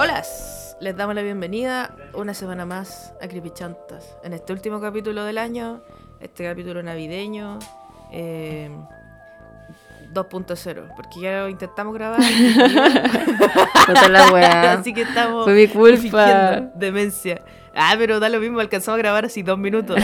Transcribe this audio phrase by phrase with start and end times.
[0.00, 0.22] Hola,
[0.78, 4.16] les damos la bienvenida una semana más a Creepy Chantas.
[4.22, 5.80] En este último capítulo del año,
[6.20, 7.58] este capítulo navideño
[8.12, 8.70] eh,
[10.14, 12.20] 2.0, porque ya lo intentamos grabar.
[14.08, 14.72] La weá.
[14.74, 16.60] así que estamos Fue mi culpa.
[16.76, 17.42] demencia.
[17.74, 20.00] Ah, pero da lo mismo, alcanzamos a grabar así dos minutos.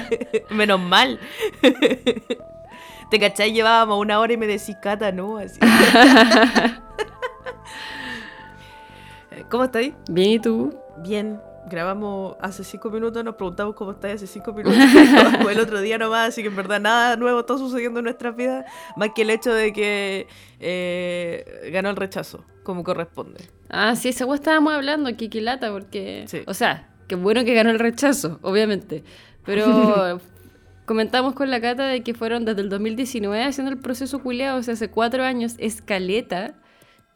[0.50, 1.18] Menos mal.
[3.10, 3.54] ¿Te cachai?
[3.54, 5.58] Llevábamos una hora y me decís, Cata, no, así.
[9.50, 9.94] ¿Cómo estáis?
[10.10, 10.78] Bien, ¿y tú?
[10.98, 14.78] Bien, grabamos hace cinco minutos, nos preguntamos cómo estáis hace cinco minutos.
[15.50, 18.66] El otro día nomás, así que en verdad nada nuevo está sucediendo en nuestras vidas,
[18.96, 20.26] más que el hecho de que
[20.60, 23.40] eh, ganó el rechazo, como corresponde.
[23.70, 26.24] Ah, sí, esa estábamos hablando, que qué lata, porque...
[26.26, 26.42] Sí.
[26.46, 29.02] O sea, qué bueno que ganó el rechazo, obviamente.
[29.46, 30.20] Pero
[30.84, 34.62] comentamos con la Cata de que fueron desde el 2019 haciendo el proceso culiado, o
[34.62, 36.54] sea, hace cuatro años, escaleta,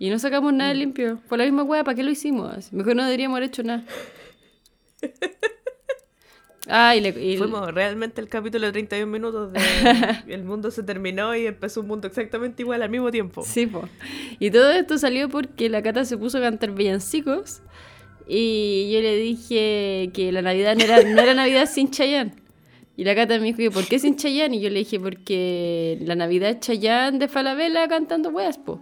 [0.04, 1.20] y no sacamos nada limpio.
[1.28, 2.72] Fue la misma weá, ¿para qué lo hicimos?
[2.72, 3.84] Mejor no deberíamos haber hecho nada.
[6.68, 9.60] Ah, y, le, y- Fuimos realmente el capítulo de 31 minutos de
[10.28, 13.42] El mundo se terminó y empezó un mundo exactamente igual al mismo tiempo.
[13.44, 13.88] Sí, po.
[14.38, 17.62] Y todo esto salió porque la Cata se puso a cantar villancicos
[18.28, 22.34] y yo le dije que la Navidad no era, no era Navidad sin Chayanne.
[22.96, 24.56] Y la Cata me dijo, que, ¿por qué sin Chayanne?
[24.56, 28.80] Y yo le dije, porque la Navidad es Chayanne de Falabella cantando weas, po.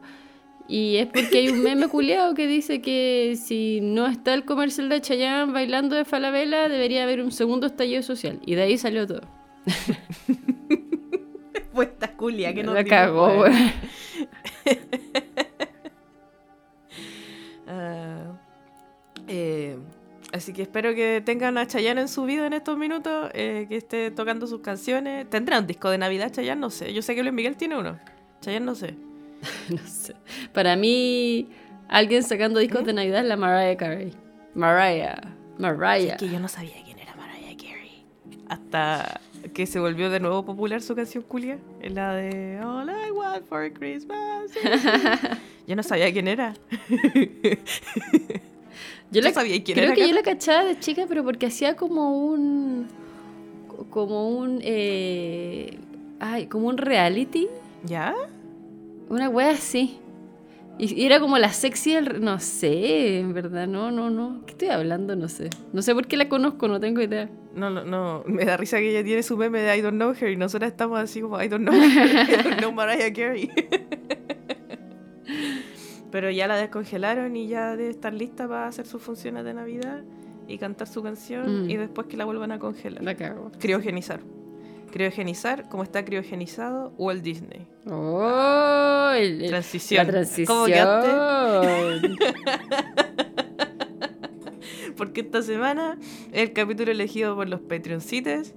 [0.70, 4.88] Y es porque hay un meme culiado que dice que si no está el comercial
[4.88, 8.38] de Chayanne bailando de Falabella, debería haber un segundo estallido social.
[8.46, 9.22] Y de ahí salió todo.
[11.72, 13.44] Fue esta culia que no la cagó.
[17.72, 18.36] Ah,
[19.28, 19.78] eh,
[20.32, 23.76] así que espero que tengan a Chayanne en su vida en estos minutos, eh, que
[23.76, 25.30] esté tocando sus canciones.
[25.30, 26.60] ¿Tendrá un disco de Navidad Chayanne?
[26.60, 26.92] No sé.
[26.92, 27.96] Yo sé que Luis Miguel tiene uno.
[28.40, 28.96] Chayanne no sé.
[29.70, 30.14] No sé.
[30.52, 31.48] Para mí,
[31.88, 34.12] alguien sacando discos de Navidad es la Mariah Carey.
[34.54, 35.20] Mariah.
[35.58, 36.14] Mariah.
[36.14, 38.04] Es que yo no sabía quién era Mariah Carey.
[38.48, 39.20] Hasta
[39.54, 41.58] que se volvió de nuevo popular su canción culia.
[41.82, 44.52] La de All I Want for Christmas.
[45.66, 46.54] yo no sabía quién era.
[49.10, 51.46] Yo ¿Tú la, sabías quién creo era, que yo la cachaba de chica, pero porque
[51.46, 52.86] hacía como un.
[53.90, 54.60] Como un.
[54.62, 55.78] eh,
[56.20, 57.48] ay, como un reality.
[57.84, 58.14] ¿Ya?
[59.10, 59.98] Una wea así.
[60.78, 62.22] Y, era como la sexy del.
[62.24, 64.42] No sé, en verdad, no, no, no.
[64.46, 65.14] ¿Qué estoy hablando?
[65.14, 65.50] No sé.
[65.74, 67.28] No sé por qué la conozco, no tengo idea.
[67.54, 68.22] No, no, no.
[68.26, 70.70] Me da risa que ella tiene su meme de I don't know her y nosotras
[70.70, 71.82] estamos así como I don't know her.
[72.30, 73.50] I don't know Mariah Carey.
[76.10, 80.02] Pero ya la descongelaron y ya debe estar lista para hacer sus funciones de Navidad
[80.48, 81.70] y cantar su canción Mm.
[81.70, 83.02] y después que la vuelvan a congelar.
[83.02, 83.52] La cago.
[83.58, 84.20] Criogenizar.
[84.90, 87.66] Criogenizar, como está criogenizado Walt Disney.
[87.86, 90.06] Oh, el- Transición.
[90.06, 90.70] La transición.
[94.96, 95.98] Porque esta semana
[96.32, 98.54] el capítulo elegido por los Patreoncites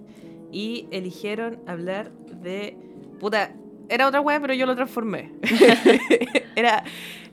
[0.51, 2.75] y eligieron hablar de.
[3.19, 3.53] Puta,
[3.89, 5.31] era otra wea, pero yo lo transformé.
[6.55, 6.83] era.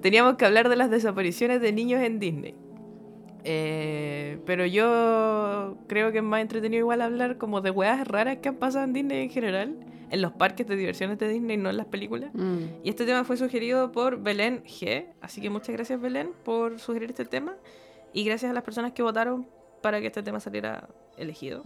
[0.01, 2.55] Teníamos que hablar de las desapariciones de niños en Disney.
[3.45, 8.49] Eh, pero yo creo que es más entretenido igual hablar como de weas raras que
[8.51, 9.77] han pasado en Disney en general,
[10.11, 12.31] en los parques de diversiones de Disney, no en las películas.
[12.35, 12.59] Mm.
[12.85, 15.07] Y este tema fue sugerido por Belén G.
[15.21, 17.55] Así que muchas gracias Belén por sugerir este tema.
[18.13, 19.47] Y gracias a las personas que votaron
[19.83, 21.63] para que este tema saliera elegido.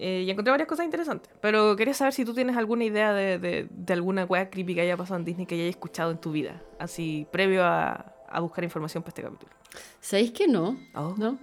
[0.00, 1.28] Eh, y encontré varias cosas interesantes.
[1.40, 4.82] Pero quería saber si tú tienes alguna idea de, de- de alguna wea creepy que
[4.82, 6.62] haya pasado en Disney que hayas escuchado en tu vida.
[6.78, 9.52] Así, previo a, a buscar información para este capítulo.
[10.00, 10.76] ¿Sabéis que no?
[10.94, 11.14] Oh.
[11.16, 11.38] ¿No?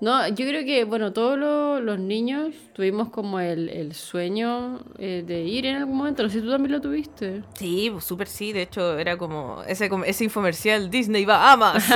[0.00, 5.22] No, yo creo que, bueno, todos lo- los niños tuvimos como el, el sueño eh,
[5.26, 6.22] de ir en algún momento.
[6.22, 7.42] No sé si tú también lo tuviste.
[7.54, 8.52] Sí, pues súper sí.
[8.52, 11.84] De hecho, era como ese, ese infomercial Disney va a más.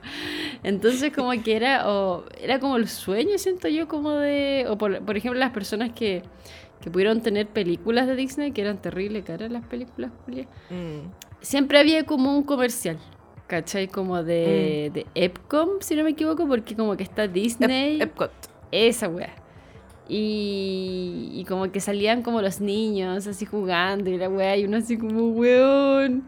[0.62, 5.02] Entonces como que era, o era como el sueño, siento yo, como de, o por,
[5.04, 6.22] por ejemplo las personas que,
[6.80, 10.46] que pudieron tener películas de Disney, que eran terrible caras las películas, Julia.
[10.70, 11.29] Mm.
[11.40, 12.98] Siempre había como un comercial,
[13.46, 13.88] ¿cachai?
[13.88, 17.98] Como de, de Epcom, si no me equivoco, porque como que está Disney.
[17.98, 18.32] Ep- Epcot.
[18.70, 19.34] Esa weá.
[20.12, 24.78] Y, y como que salían como los niños así jugando y la weá, y uno
[24.78, 26.24] así como, weón,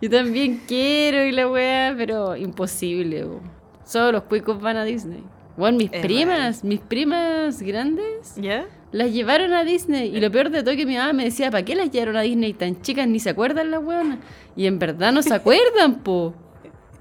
[0.00, 3.42] yo también quiero y la weá, pero imposible, weón.
[3.84, 5.22] Solo los cuicos van a Disney.
[5.56, 8.66] Bueno, mis Es primas, mis primas grandes, ¿Ya?
[8.92, 10.16] Las llevaron a Disney.
[10.16, 12.22] Y lo peor de todo que mi mamá me decía, ¿para qué las llevaron a
[12.22, 13.06] Disney tan chicas?
[13.06, 14.18] Ni se acuerdan las weonas.
[14.56, 16.34] Y en verdad no se acuerdan, po.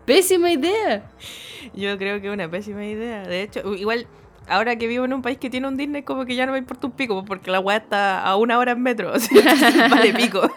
[0.05, 1.09] Pésima idea.
[1.73, 3.23] Yo creo que es una pésima idea.
[3.23, 4.07] De hecho, igual,
[4.47, 6.57] ahora que vivo en un país que tiene un Disney, como que ya no me
[6.57, 9.11] importa un pico, porque la weá está a una hora en metro.
[9.15, 10.49] o sea, vale pico.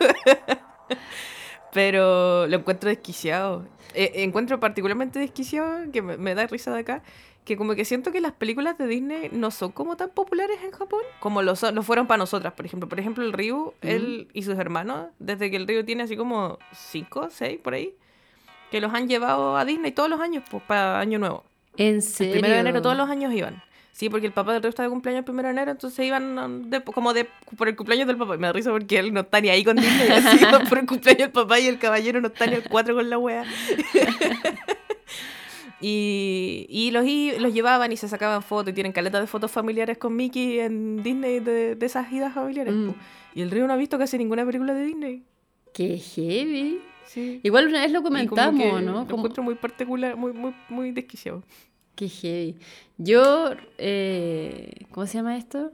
[1.73, 3.67] Pero lo encuentro desquiciado.
[3.95, 7.03] Eh, encuentro particularmente desquiciado, que me, me da risa de acá,
[7.45, 10.71] que como que siento que las películas de Disney no son como tan populares en
[10.71, 12.89] Japón como lo, son, lo fueron para nosotras, por ejemplo.
[12.89, 16.59] Por ejemplo, el Ryu, él y sus hermanos, desde que el Ryu tiene así como
[16.73, 17.95] 5, 6 por ahí,
[18.71, 21.45] que los han llevado a Disney todos los años, pues para Año Nuevo.
[21.77, 22.33] ¿En El serio?
[22.35, 23.63] primero de enero todos los años iban.
[23.93, 26.39] Sí, porque el papá del Ryu está de cumpleaños el primero de enero, entonces iban
[26.39, 27.29] um, de- como de
[27.59, 28.35] por el cumpleaños del papá.
[28.37, 30.39] Y me da risa porque él no está ni ahí con Disney, así
[30.69, 33.19] por el cumpleaños del papá y el caballero no está ni al 4 con la
[33.19, 33.45] wea.
[35.81, 39.51] Y, y los, i- los llevaban y se sacaban fotos y tienen caletas de fotos
[39.51, 42.75] familiares con Mickey en Disney de, de esas idas familiares.
[42.75, 42.91] Mm.
[43.35, 45.23] Y el Río no ha visto casi ninguna película de Disney.
[45.73, 46.81] Qué heavy.
[47.07, 47.41] Sí.
[47.43, 48.93] Igual una vez lo Y como comentamos, ¿no?
[48.93, 51.43] Lo Como- encuentro muy particular, muy, muy, muy desquiciado.
[51.95, 52.57] Qué heavy.
[52.99, 55.73] Yo, eh, ¿cómo se llama esto?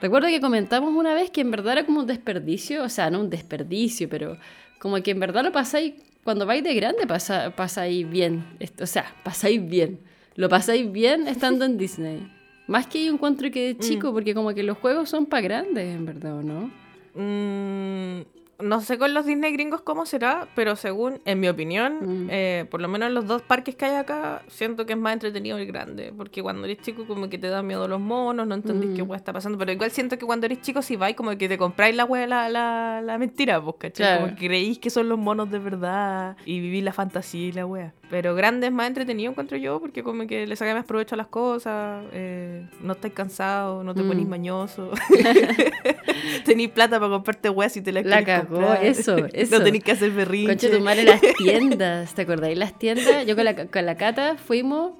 [0.00, 3.20] Recuerdo que comentamos una vez que en verdad era como un desperdicio, o sea, no
[3.20, 4.36] un desperdicio, pero
[4.78, 5.94] como que en verdad lo pasáis,
[6.24, 8.44] cuando vais de grande pasa, pasáis bien,
[8.80, 9.98] o sea, pasáis bien,
[10.36, 12.30] lo pasáis bien estando en Disney.
[12.68, 15.94] Más que yo encuentro que de chico, porque como que los juegos son para grandes,
[15.94, 16.70] en verdad, ¿o ¿no?
[17.14, 18.22] Mm,
[18.62, 22.28] no sé con los Disney gringos cómo será, pero según, en mi opinión, Mm.
[22.30, 25.12] eh, por lo menos en los dos parques que hay acá, siento que es más
[25.14, 26.12] entretenido el grande.
[26.16, 28.94] Porque cuando eres chico, como que te da miedo los monos, no entendís Mm.
[28.96, 29.58] qué hueá está pasando.
[29.58, 32.26] Pero igual siento que cuando eres chico, si vais, como que te compráis la hueá,
[32.26, 34.06] la, la, la mentira, pues, ¿cachai?
[34.06, 34.24] Claro.
[34.24, 37.66] Como que creéis que son los monos de verdad y vivís la fantasía y la
[37.66, 37.92] hueá.
[38.12, 41.16] Pero grande es más entretenido, encuentro yo, porque como que le sacáis más provecho a
[41.16, 44.06] las cosas, eh, no estáis cansados, no te Mm.
[44.08, 44.90] ponís mañoso.
[46.44, 48.84] Tenís plata para comprarte weas y te La querés cagó, comprar.
[48.84, 49.58] eso, eso.
[49.58, 50.46] No tenés que hacer berrinche.
[50.68, 52.58] Concha tu madre, las tiendas, ¿te acordáis?
[52.58, 54.92] Las tiendas, yo con la, con la Cata fuimos,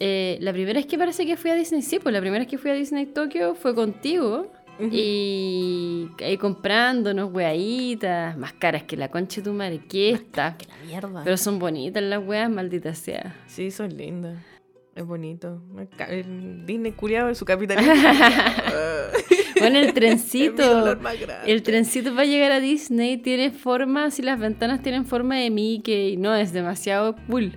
[0.00, 2.48] eh, la primera vez que parece que fui a Disney, sí, pues la primera vez
[2.50, 4.50] que fui a Disney Tokio fue contigo.
[4.78, 10.56] Y ahí comprándonos weaditas, más caras que la concha de tu madre, que esta.
[10.56, 11.22] Que la mierda.
[11.24, 13.34] Pero son bonitas las weas, maldita sea.
[13.46, 14.38] Sí, son lindas.
[14.94, 15.60] Es bonito.
[16.08, 17.92] El Disney culiado en su capitalismo.
[19.58, 20.98] Bueno, el trencito.
[21.46, 26.16] El trencito para llegar a Disney tiene forma, si las ventanas tienen forma de Mickey,
[26.18, 27.52] no, es demasiado cool,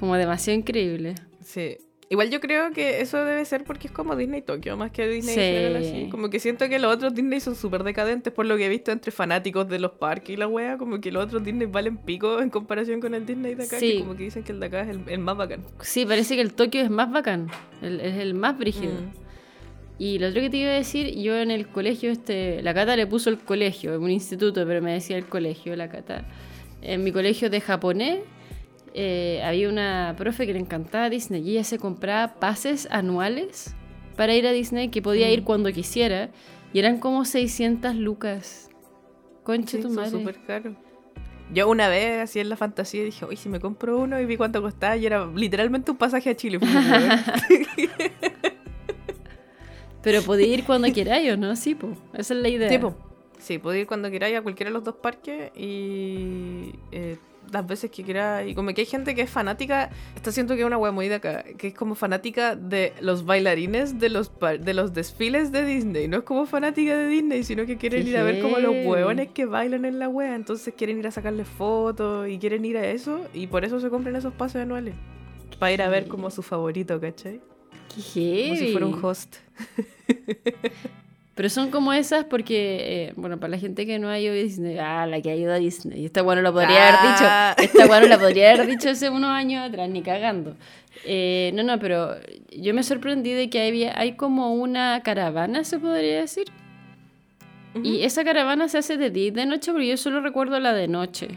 [0.00, 1.14] como demasiado increíble.
[1.42, 1.76] Sí.
[2.08, 5.34] Igual yo creo que eso debe ser porque es como Disney Tokio, más que Disney
[5.34, 5.40] Sí.
[5.40, 6.08] general, así.
[6.08, 8.92] Como que siento que los otros Disney son súper decadentes por lo que he visto
[8.92, 10.78] entre fanáticos de los parques y la wea.
[10.78, 13.80] Como que los otros Disney valen pico en comparación con el Disney de acá.
[13.80, 13.94] Sí.
[13.94, 15.64] Que como que dicen que el de acá es el, el más bacán.
[15.80, 17.48] Sí, parece que el Tokio es más bacán,
[17.82, 18.92] el- es el más brígido.
[18.92, 19.26] Mm.
[19.98, 22.94] Y lo otro que te iba a decir, yo en el colegio, este, la Cata
[22.96, 26.24] le puso el colegio, en un instituto, pero me decía el colegio, la Cata.
[26.82, 28.18] En mi colegio de japonés
[28.98, 33.74] eh, había una profe que le encantaba Disney y ella se compraba pases anuales
[34.16, 35.44] para ir a Disney que podía ir Mm.
[35.44, 36.30] cuando quisiera
[36.72, 38.70] y eran como 600 lucas.
[39.44, 40.10] Concha Sí, tu madre.
[40.10, 40.74] súper caros.
[41.54, 44.36] Yo una vez, así en la fantasía, dije, oye, si me compro uno y vi
[44.36, 46.58] cuánto costaba, y era literalmente un pasaje a Chile.
[50.02, 51.88] Pero podía ir cuando queráis o no, sí, po.
[52.14, 52.68] Esa es la idea.
[52.68, 52.94] Sí, po.
[53.38, 57.16] Sí, puedo ir cuando queráis a cualquiera de los dos parques y eh,
[57.52, 58.50] las veces que queráis.
[58.50, 61.08] Y como que hay gente que es fanática, está siento que es una wea muy
[61.08, 65.64] de acá, que es como fanática de los bailarines de los, de los desfiles de
[65.64, 66.08] Disney.
[66.08, 69.28] No es como fanática de Disney, sino que quieren ir a ver como los hueones
[69.30, 70.34] que bailan en la wea.
[70.34, 73.90] Entonces quieren ir a sacarle fotos y quieren ir a eso y por eso se
[73.90, 74.94] compran esos pases anuales.
[75.58, 77.40] Para ir a ver como su favorito, ¿cachai?
[78.12, 78.46] Qué.
[78.48, 79.36] Como si fuera un host.
[81.36, 84.36] Pero son como esas porque, eh, bueno, para la gente que no ha ido a
[84.36, 86.04] Disney, ah, la que ha ido a Disney.
[86.06, 87.52] Esta bueno lo podría Ah.
[87.52, 87.72] haber dicho.
[87.78, 90.56] Esta bueno la podría haber dicho hace unos años atrás, ni cagando.
[91.04, 92.14] Eh, no, no, pero
[92.50, 96.46] yo me sorprendí de que hay, hay como una caravana, se podría decir.
[97.82, 100.72] Y esa caravana se hace de día y de noche, pero yo solo recuerdo la
[100.72, 101.28] de noche,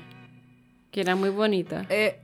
[0.92, 1.86] que era muy bonita.
[1.90, 2.16] Eh,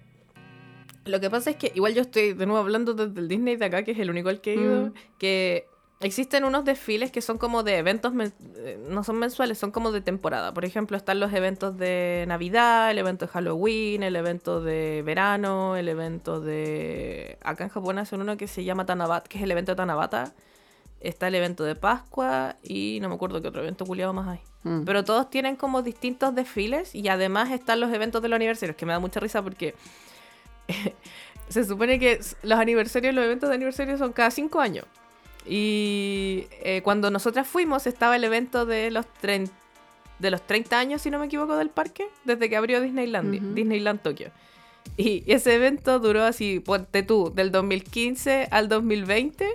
[1.04, 3.66] lo que pasa es que igual yo estoy de nuevo hablando desde el Disney de
[3.66, 4.94] acá, que es el único al que he ido, Mm.
[5.20, 5.66] que
[6.06, 8.14] existen unos desfiles que son como de eventos,
[8.58, 10.54] eh, no son mensuales, son como de temporada.
[10.54, 15.76] Por ejemplo, están los eventos de Navidad, el evento de Halloween, el evento de verano,
[15.76, 17.40] el evento de...
[17.42, 20.34] Acá en Japón hacen uno que se llama Tanabata, que es el evento de Tanabata.
[21.00, 24.40] Está el evento de Pascua y no me acuerdo qué otro evento culiado más hay.
[24.64, 24.84] Mm.
[24.86, 28.86] Pero todos tienen como distintos desfiles y además están los eventos de los aniversarios, que
[28.86, 29.74] me da mucha risa porque
[31.50, 34.86] se supone que los aniversarios, los eventos de aniversario son cada cinco años.
[35.48, 41.12] Y eh, cuando nosotras fuimos estaba el evento de los, de los 30 años, si
[41.12, 43.54] no me equivoco, del parque, desde que abrió Disneyland.
[43.54, 44.32] Disneyland Tokio.
[44.98, 49.48] Y ese evento duró así, ponte tú, del 2015 al 2020.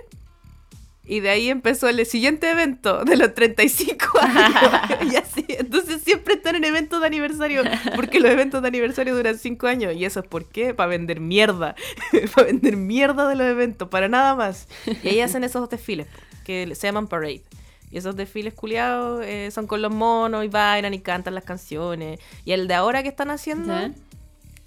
[1.03, 4.71] Y de ahí empezó el siguiente evento de los 35 años.
[5.11, 5.45] y así.
[5.49, 5.80] Entonces
[6.11, 7.63] siempre están en eventos de aniversario.
[7.95, 9.93] Porque los eventos de aniversario duran 5 años.
[9.95, 10.73] ¿Y eso es por qué?
[10.73, 11.75] Para vender mierda.
[12.35, 13.87] para vender mierda de los eventos.
[13.87, 14.67] Para nada más.
[15.03, 16.07] Y ahí hacen esos desfiles
[16.43, 17.43] que se llaman parade.
[17.91, 22.19] Y esos desfiles culiados eh, son con los monos y bailan y cantan las canciones.
[22.45, 23.73] Y el de ahora que están haciendo.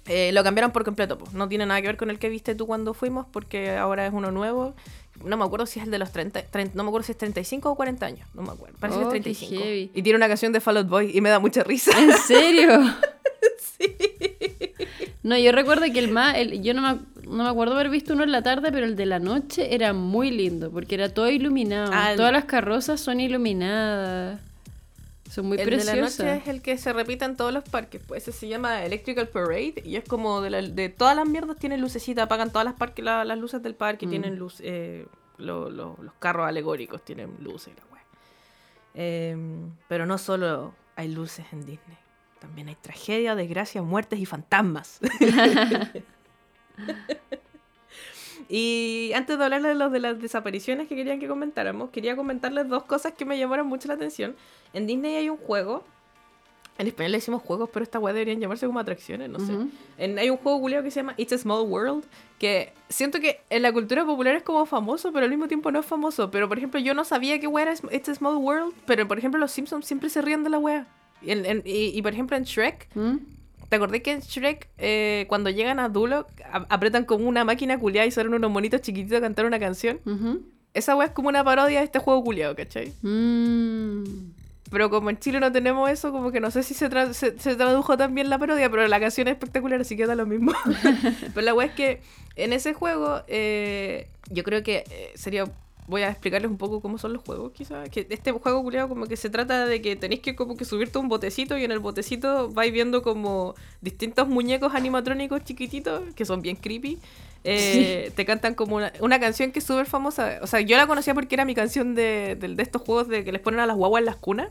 [0.07, 1.25] Eh, lo cambiaron por completo, po.
[1.33, 4.13] no tiene nada que ver con el que viste tú cuando fuimos, porque ahora es
[4.13, 4.75] uno nuevo.
[5.23, 7.17] No me acuerdo si es el de los 30, 30 no me acuerdo si es
[7.17, 8.75] 35 o 40 años, no me acuerdo.
[8.79, 9.63] Parece Oh, que es 35.
[9.63, 9.91] heavy.
[9.93, 11.91] Y tiene una canción de Fall Out Boy y me da mucha risa.
[11.99, 12.79] ¿En serio?
[15.23, 18.13] No, yo recuerdo que el más, el- yo no me, no me acuerdo haber visto
[18.13, 21.29] uno en la tarde, pero el de la noche era muy lindo, porque era todo
[21.31, 21.91] iluminado.
[21.93, 24.39] Ah, Todas las carrozas son iluminadas.
[25.29, 26.17] Son muy el preciosas.
[26.17, 28.47] de la noche es el que se repite en todos los parques, pues ese se
[28.47, 32.51] llama Electrical Parade y es como de, la- de todas las mierdas tienen lucecita, apagan
[32.51, 34.09] todas las, parques, la- las luces del parque, Mm.
[34.09, 38.03] tienen luz, eh, lo- lo- los carros alegóricos tienen luces la wea.
[38.93, 41.97] Em, pero no solo hay luces en Disney,
[42.39, 44.99] también hay tragedia, desgracia, muertes y fantasmas.
[48.49, 52.67] Y antes de hablarles de los de las desapariciones que querían que comentáramos, quería comentarles
[52.69, 54.35] dos cosas que me llamaron mucho la atención.
[54.73, 55.83] En Disney hay un juego.
[56.77, 59.53] En español le decimos juegos, pero esta weá deberían llamarse como atracciones, no sé.
[59.53, 59.69] Ujú.
[59.97, 62.03] En- hay un juego culiao que se llama It's a Small World,
[62.37, 65.79] que siento que en la cultura popular es como famoso, pero al mismo tiempo no
[65.79, 66.29] es famoso.
[66.31, 69.17] Pero por ejemplo, yo no sabía que weá era It's a Small World, pero por
[69.17, 70.85] ejemplo, los Simpsons siempre se ríen de la weá.
[71.21, 73.15] Y, y- y, por ejemplo, en Shrek, ¿Mm?
[73.69, 77.79] ¿Te acordé que en Shrek, eh, cuando llegan a Duloc, a- apretan como una máquina
[77.79, 79.99] culiada y salen unos monitos chiquititos a cantar una canción?
[80.73, 82.91] Esa weá es como una parodia de este juego culiado, ¿cachai?
[83.01, 84.03] Mm.
[84.71, 87.37] Pero como en Chile no tenemos eso, como que no sé si se, tra- se,
[87.39, 90.25] se tradujo tan bien la parodia, pero la canción es espectacular, así que da lo
[90.25, 90.53] mismo.
[91.33, 92.01] pero la weá es que
[92.35, 95.45] en ese juego, eh, yo creo que eh, sería.
[95.87, 97.89] Voy a explicarles un poco cómo son los juegos, quizás.
[97.89, 100.97] Que este juego culiado como que se trata de que tenéis que como que subirte
[100.97, 106.25] a un botecito y en el botecito vais viendo como distintos muñecos animatrónicos chiquititos, que
[106.25, 106.99] son bien creepy.
[107.45, 110.39] Eh, Te cantan como una, una canción que es súper famosa.
[110.41, 113.23] O sea, yo la conocía porque era mi canción de, de, de estos juegos de
[113.23, 114.49] que les ponen a las guaguas en las cunas.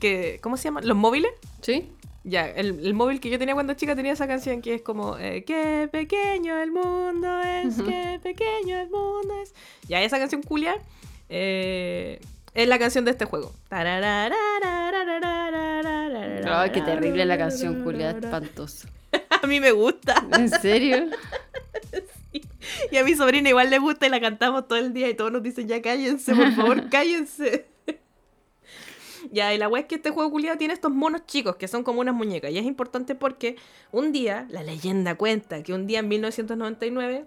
[0.00, 0.86] Que, ¿Cómo se llaman?
[0.86, 1.30] ¿Los móviles?
[1.60, 1.88] ¿Sí?
[2.24, 5.18] Ya, el, el móvil que yo tenía cuando chica tenía esa canción que es como
[5.18, 7.88] eh, Qué pequeño el mundo es, Ujú.
[7.88, 9.52] qué pequeño el mundo es.
[9.88, 10.76] Ya, esa canción culia
[11.28, 12.20] eh,
[12.54, 13.52] es la canción de este juego.
[16.46, 18.88] Ay, qué terrible la canción, culiada, espantosa.
[19.42, 20.24] A mí me gusta.
[20.38, 21.06] ¿En serio?
[22.90, 25.32] Y a mi sobrina igual le gusta y la cantamos todo el día y todos
[25.32, 27.66] nos dicen ya cállense, por favor, cállense.
[29.30, 31.84] Ya, y la wea es que este juego culiado tiene estos monos chicos que son
[31.84, 32.50] como unas muñecas.
[32.50, 33.56] Y es importante porque
[33.92, 37.26] un día, la leyenda cuenta que un día en 1999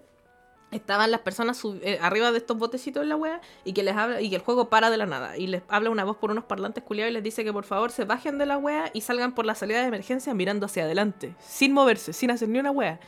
[0.72, 4.20] estaban las personas eh, arriba de estos botecitos en la wea y que les habla
[4.20, 5.36] y que el juego para de la nada.
[5.36, 7.90] Y les habla una voz por unos parlantes culiados y les dice que por favor
[7.90, 11.34] se bajen de la wea y salgan por la salida de emergencia mirando hacia adelante,
[11.40, 13.00] sin moverse, sin hacer ni una wea.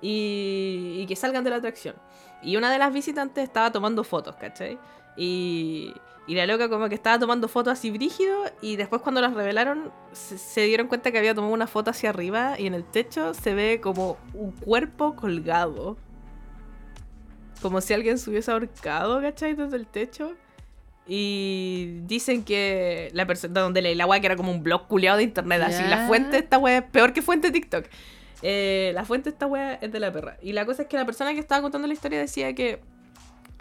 [0.00, 1.96] Y, y que salgan de la atracción.
[2.42, 4.78] Y una de las visitantes estaba tomando fotos, ¿cachai?
[5.16, 5.92] Y,
[6.28, 9.90] y la loca como que estaba tomando fotos así brígido y después cuando las revelaron
[10.12, 13.34] se, se dieron cuenta que había tomado una foto hacia arriba y en el techo
[13.34, 15.96] se ve como un cuerpo colgado.
[17.60, 19.54] Como si alguien se hubiese ahorcado, ¿cachai?
[19.54, 20.34] Desde el techo.
[21.10, 25.16] Y dicen que la persona donde leí la weá que era como un blog culiado
[25.16, 25.88] de internet, así Ya.
[25.88, 27.86] la fuente de esta weá es peor que fuente de TikTok.
[28.42, 30.36] Eh, la fuente de esta weá es de la perra.
[30.42, 32.80] Y la cosa es que la persona que estaba contando la historia decía que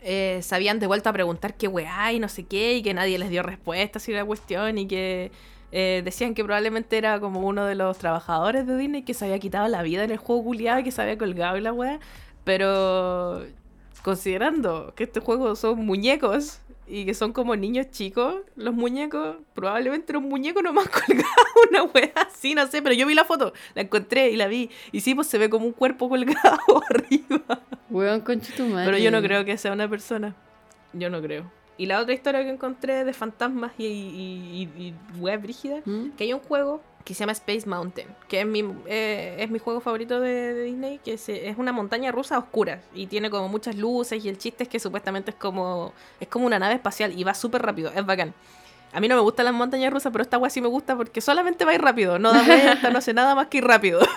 [0.01, 3.17] eh, se habían devuelto a preguntar qué weá y no sé qué, y que nadie
[3.17, 5.31] les dio respuestas y la cuestión, y que
[5.71, 9.39] eh, decían que probablemente era como uno de los trabajadores de Disney que se había
[9.39, 11.99] quitado la vida en el juego culiado que se había colgado y la weá.
[12.43, 13.45] Pero
[14.03, 20.11] considerando que este juego son muñecos y que son como niños chicos, los muñecos, probablemente
[20.11, 21.25] era un muñeco nomás colgado,
[21.69, 24.69] una wea así, no sé, pero yo vi la foto, la encontré y la vi,
[24.91, 27.61] y sí, pues se ve como un cuerpo colgado arriba.
[27.89, 28.85] Hueón concha tu madre.
[28.85, 30.35] Pero yo no creo que sea una persona.
[30.93, 31.51] Yo no creo.
[31.77, 36.11] Y la otra historia que encontré de fantasmas y, y, y, y web brígida, ¿Mm?
[36.17, 39.59] que hay un juego que se llama Space Mountain, que es mi, eh, es mi
[39.59, 43.29] juego favorito de, de Disney, que se- es una montaña rusa a oscuras y tiene
[43.29, 46.73] como muchas luces y el chiste es que supuestamente es como, es como una nave
[46.75, 48.33] espacial y va súper rápido, es bacán.
[48.91, 51.21] A mí no me gustan las montañas rusas, pero esta guay sí me gusta porque
[51.21, 54.01] solamente va a ir rápido, no da vuelta, no hace nada más que ir rápido.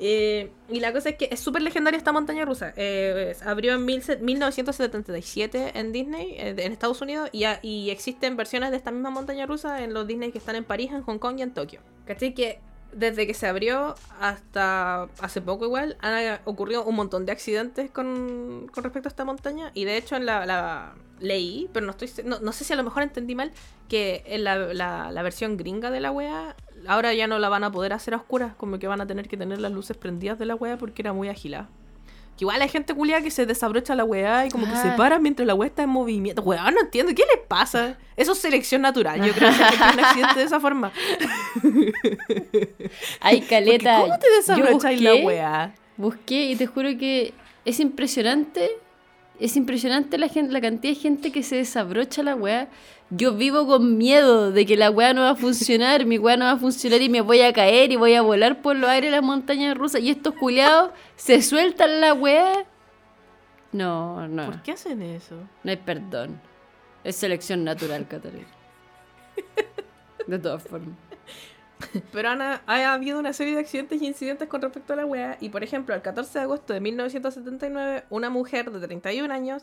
[0.00, 2.72] Eh, y la cosa es que es súper legendaria esta montaña rusa.
[2.76, 7.90] Eh, abrió en mil se- 1977 en Disney, eh, en Estados Unidos, y, a- y
[7.90, 11.02] existen versiones de esta misma montaña rusa en los Disney que están en París, en
[11.02, 11.80] Hong Kong y en Tokio.
[12.06, 12.34] ¿Cachai?
[12.34, 12.60] Que
[12.92, 18.68] desde que se abrió hasta hace poco igual, han ocurrido un montón de accidentes con,
[18.72, 19.70] con respecto a esta montaña.
[19.74, 22.82] Y de hecho en la leí, pero no estoy no, no sé si a lo
[22.84, 23.52] mejor entendí mal,
[23.88, 26.56] que en la, la, la versión gringa de la wea,
[26.86, 29.28] ahora ya no la van a poder hacer a oscuras, como que van a tener
[29.28, 31.68] que tener las luces prendidas de la wea porque era muy agilada.
[32.36, 34.96] Que igual hay gente culia que se desabrocha la weá y como que se Ah.
[34.96, 36.40] para mientras la weá está en movimiento.
[36.42, 37.98] Weá, no entiendo, ¿qué les pasa?
[38.16, 39.20] Eso es selección natural.
[39.24, 40.92] Yo creo que tiene un accidente de esa forma.
[43.20, 44.00] Hay Porque caleta.
[44.02, 45.74] ¿Cómo te Yo desabrochas la weá?
[45.96, 47.34] Busqué y te juro que
[47.64, 48.70] es impresionante.
[49.38, 52.68] Es impresionante la, gente, la cantidad de gente que se desabrocha la weá.
[53.10, 56.44] Yo vivo con miedo de que la weá no va a funcionar, mi weá no
[56.44, 59.10] va a funcionar y me voy a caer y voy a volar por los aires
[59.10, 60.00] de las montañas rusas.
[60.00, 62.66] Y estos culiados se sueltan la weá.
[63.72, 64.46] No, no.
[64.46, 65.36] ¿Por qué hacen eso?
[65.62, 66.40] No hay perdón.
[67.04, 68.48] Es selección natural, Catalina.
[70.26, 70.96] De todas formas.
[72.12, 75.36] Pero ha habido una serie de accidentes y incidentes con respecto a la weá.
[75.40, 79.62] Y por ejemplo, el 14 de agosto de 1979, una mujer de 31 años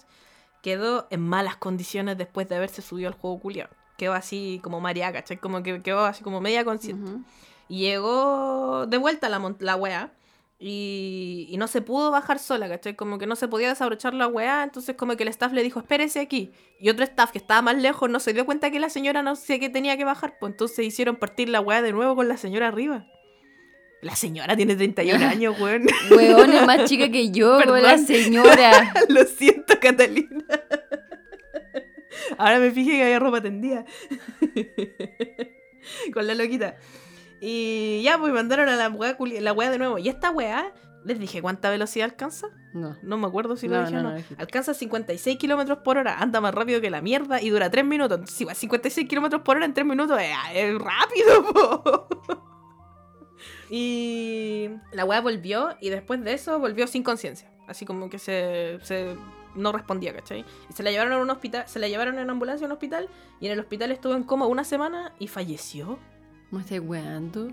[0.62, 3.70] quedó en malas condiciones después de haberse subido al juego culiao.
[3.98, 5.38] Quedó así como María, ¿cachai?
[5.38, 7.12] Como que quedó así como media consciente.
[7.68, 10.12] Y llegó de vuelta la, la weá.
[10.58, 12.96] Y, y no se pudo bajar sola, ¿cachai?
[12.96, 14.64] Como que no se podía desabrochar la weá.
[14.64, 16.52] Entonces como que el staff le dijo, espérese aquí.
[16.80, 19.36] Y otro staff que estaba más lejos no se dio cuenta que la señora no
[19.36, 20.38] sé qué tenía que bajar.
[20.40, 23.06] Pues entonces hicieron partir la weá de nuevo con la señora arriba.
[24.02, 25.88] La señora tiene 31 años, weón.
[26.12, 27.82] Weón es más chica que yo, Perdón.
[27.84, 28.94] la señora.
[29.10, 30.46] Lo siento, Catalina.
[32.38, 33.86] Ahora me fijé que había ropa tendida.
[36.14, 36.78] Con la loquita.
[37.42, 39.98] Y ya, pues mandaron a la weá, la weá de nuevo.
[39.98, 40.74] Y esta weá,
[41.04, 42.48] les dije cuánta velocidad alcanza.
[42.74, 42.98] No.
[43.04, 44.12] No me acuerdo si lo No, dije o no.
[44.18, 44.24] no.
[44.38, 46.18] Alcanza 56 kilómetros por hora.
[46.20, 48.18] Anda más rápido que la mierda y dura 3 minutos.
[48.18, 52.08] Entonces, igual, 56 kilómetros por hora en 3 minutos es, es rápido, po.
[53.70, 57.50] Y la weá volvió y después de eso volvió sin conciencia.
[57.68, 59.16] Así como que se, se
[59.56, 60.46] no respondía, ¿cachai?
[60.70, 63.10] Y se la llevaron a un hospital, se la llevaron en ambulancia a un hospital
[63.40, 65.98] y en el hospital estuvo en coma una semana y falleció.
[66.52, 67.50] ¿Me estás weando?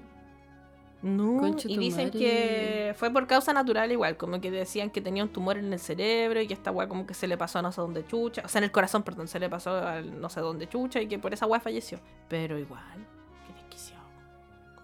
[1.03, 2.19] No, Concha y dicen madre.
[2.19, 5.81] que fue por causa natural igual, como que decían que tenía un tumor en el
[5.81, 8.43] cerebro y que esta weá como que se le pasó a no sé dónde chucha,
[8.45, 11.09] o sea, en el corazón, perdón, se le pasó al no sé dónde chucha y
[11.09, 11.99] que por esa weá falleció.
[12.29, 13.05] Pero igual,
[13.49, 14.05] qué desquiciado.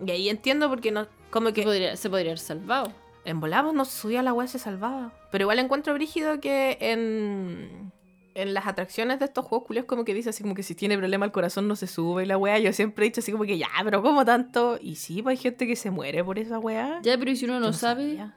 [0.04, 2.92] Y ahí entiendo porque no, como Se que podría, se podría haber salvado.
[3.24, 5.12] en volamos no se subía la weá, se salvaba.
[5.30, 7.92] Pero igual encuentro brígido que en,
[8.38, 10.96] en las atracciones de estos juegos culios como que dice así como que si tiene
[10.96, 12.58] problema el corazón no se sube y la weá.
[12.60, 14.78] Yo siempre he dicho así como que ya, pero ¿cómo tanto?
[14.80, 17.00] Y sí, pues hay gente que se muere por esa weá.
[17.02, 18.02] Ya, pero ¿y si uno no sabe?
[18.02, 18.36] sabía.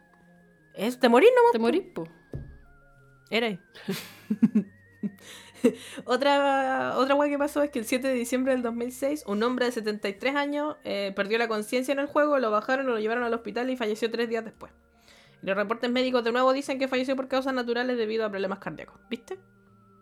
[0.73, 1.51] Es te morís nomás.
[1.51, 2.07] Te morís, po.
[3.29, 3.59] Era ahí.
[6.05, 9.67] otra, otra weá que pasó es que el 7 de diciembre del 2006, un hombre
[9.67, 13.35] de 73 años eh, perdió la conciencia en el juego, lo bajaron, lo llevaron al
[13.35, 14.71] hospital y falleció tres días después.
[15.43, 18.99] Los reportes médicos de nuevo dicen que falleció por causas naturales debido a problemas cardíacos.
[19.07, 19.37] ¿Viste?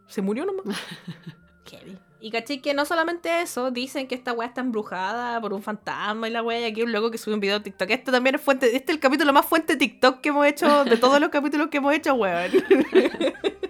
[0.10, 0.78] Se murió nomás.
[1.70, 1.98] Heavy.
[2.22, 6.28] Y caché que no solamente eso, dicen que esta weá está embrujada por un fantasma
[6.28, 7.90] y la weá, y aquí un loco que sube un video a TikTok.
[7.92, 10.84] Este también es fuente, este es el capítulo más fuente de TikTok que hemos hecho,
[10.84, 12.52] de todos los capítulos que hemos hecho, weón.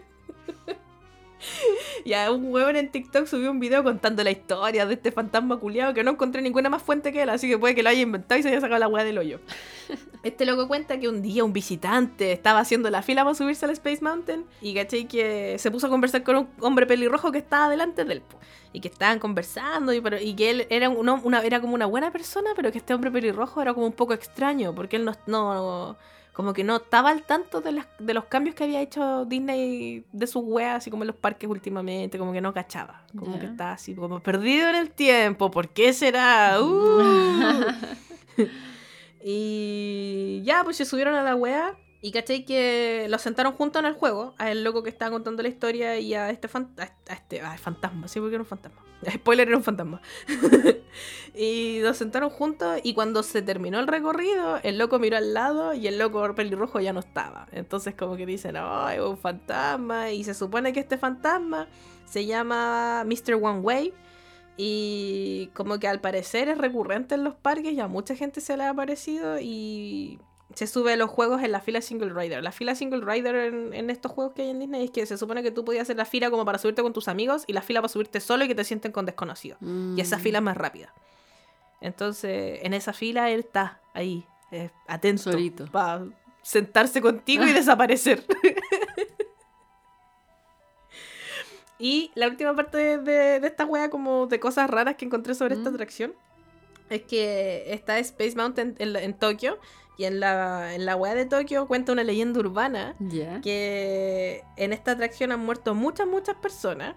[2.05, 5.93] Ya, un weón en TikTok subió un video contando la historia de este fantasma culiado
[5.93, 8.39] que no encontré ninguna más fuente que él, así que puede que lo haya inventado
[8.39, 9.39] y se haya sacado la weá del hoyo.
[10.21, 13.71] Este loco cuenta que un día un visitante estaba haciendo la fila para subirse al
[13.71, 17.69] Space Mountain y caché que se puso a conversar con un hombre pelirrojo que estaba
[17.69, 18.21] delante del.
[18.73, 21.73] Y que estaban conversando y, pero- y que él era, un hom- una, era como
[21.73, 25.05] una buena persona, pero que este hombre pelirrojo era como un poco extraño porque él
[25.05, 25.95] no, no
[26.39, 30.05] como que no estaba al tanto de, las- de los cambios que había hecho Disney
[30.13, 33.45] de sus weas, así como en los parques últimamente, como que no cachaba, como que
[33.47, 36.57] estaba así como perdido en el tiempo, ¿por qué será?
[36.61, 38.45] Uh.
[39.21, 43.87] y ya, pues se subieron a la wea y caché que los sentaron juntos en
[43.87, 47.11] el juego, a el loco que estaba contando la historia y a este, fan- este,
[47.11, 48.79] a este- a fantasma, sí, porque era un fantasma.
[49.09, 50.01] Spoiler era un fantasma.
[51.35, 55.73] y los sentaron juntos y cuando se terminó el recorrido, el loco miró al lado
[55.73, 57.47] y el loco pelirrojo ya no estaba.
[57.51, 60.11] Entonces como que dicen, oh, es un fantasma.
[60.11, 61.67] Y se supone que este fantasma
[62.05, 63.35] se llama Mr.
[63.35, 63.93] One Way.
[64.57, 68.57] Y como que al parecer es recurrente en los parques y a mucha gente se
[68.57, 70.19] le ha aparecido y
[70.55, 72.41] se sube a los juegos en la fila single rider.
[72.43, 75.17] La fila single rider en, en estos juegos que hay en Disney es que se
[75.17, 77.61] supone que tú podías hacer la fila como para subirte con tus amigos y la
[77.61, 79.59] fila para subirte solo y que te sienten con desconocidos.
[79.61, 80.21] Y esa Mm.
[80.21, 80.93] fila es más rápida.
[81.81, 85.31] Entonces, en esa fila él está ahí, eh, atento.
[85.31, 85.65] Solito.
[85.67, 86.05] Para
[86.41, 88.25] sentarse contigo y desaparecer.
[91.77, 95.35] y la última parte de, de- de esta wea, como de cosas raras que encontré
[95.35, 95.73] sobre esta Mm.
[95.75, 96.13] atracción,
[96.89, 99.59] es que está Space Mountain en, la- en Tokio
[99.99, 102.95] y en la, en la wea de Tokio cuenta una leyenda urbana
[103.43, 106.95] que en esta atracción han muerto muchas, muchas personas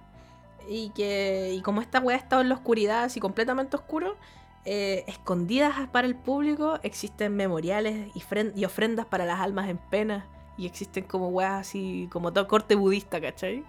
[0.69, 4.17] y que y como esta wea ha estado en la oscuridad, así completamente oscuro,
[4.65, 8.23] eh, escondidas para el público existen memoriales y,
[8.55, 12.77] y ofrendas para las almas en pena y existen como weas así, como todo corte
[12.77, 13.65] budista, ¿cachai?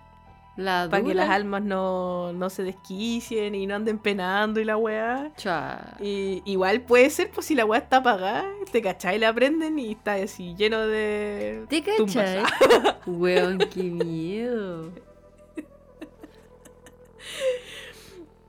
[0.56, 4.78] La Para que las almas no, no se desquicien y no anden penando y la
[4.78, 5.32] wea.
[5.36, 5.98] Chua.
[6.00, 9.94] Y igual puede ser, pues si la weá está apagada, te cachai, la prenden y
[9.94, 11.66] está así lleno de.
[11.70, 12.44] ¿Te cachai?
[13.08, 14.92] Weón, qué miedo.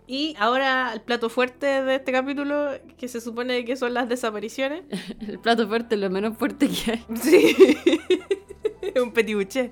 [0.07, 4.83] Y ahora el plato fuerte de este capítulo, que se supone que son las desapariciones.
[5.27, 7.05] El plato fuerte es lo menos fuerte que hay.
[7.23, 7.57] Sí.
[9.03, 9.71] Un petibuché.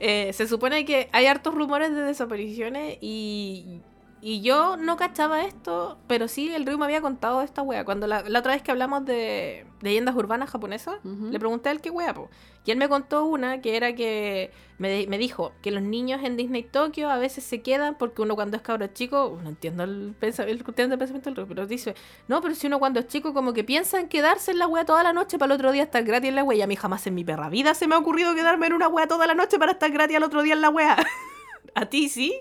[0.00, 3.80] Eh, se supone que hay hartos rumores de desapariciones y,
[4.26, 7.84] y yo no cachaba esto, pero sí el Ryu me había contado esta wea.
[7.84, 11.82] Cuando la, la otra vez que hablamos de leyendas urbanas japonesas, le pregunté a él
[11.82, 12.30] qué wea, po.
[12.64, 16.38] Y él me contó una que era que me, me dijo que los niños en
[16.38, 20.14] Disney Tokio a veces se quedan porque uno cuando es cabro chico, no entiendo el,
[20.18, 21.94] pensa- el, entiendo el pensamiento del Ryu, pero dice,
[22.26, 24.86] no, pero si uno cuando es chico como que piensa en quedarse en la wea
[24.86, 26.56] toda la noche para el otro día estar gratis en la wea.
[26.58, 28.88] Y a mí jamás en mi perra vida se me ha ocurrido quedarme en una
[28.88, 30.96] wea toda la noche para estar gratis al otro día en la wea.
[31.74, 32.34] ¿A ti sí?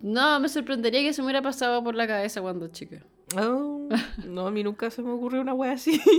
[0.00, 3.02] No, me sorprendería que se me hubiera pasado por la cabeza cuando chica.
[3.36, 3.88] Oh,
[4.26, 6.00] no, a mí nunca se me ocurrió una wea así.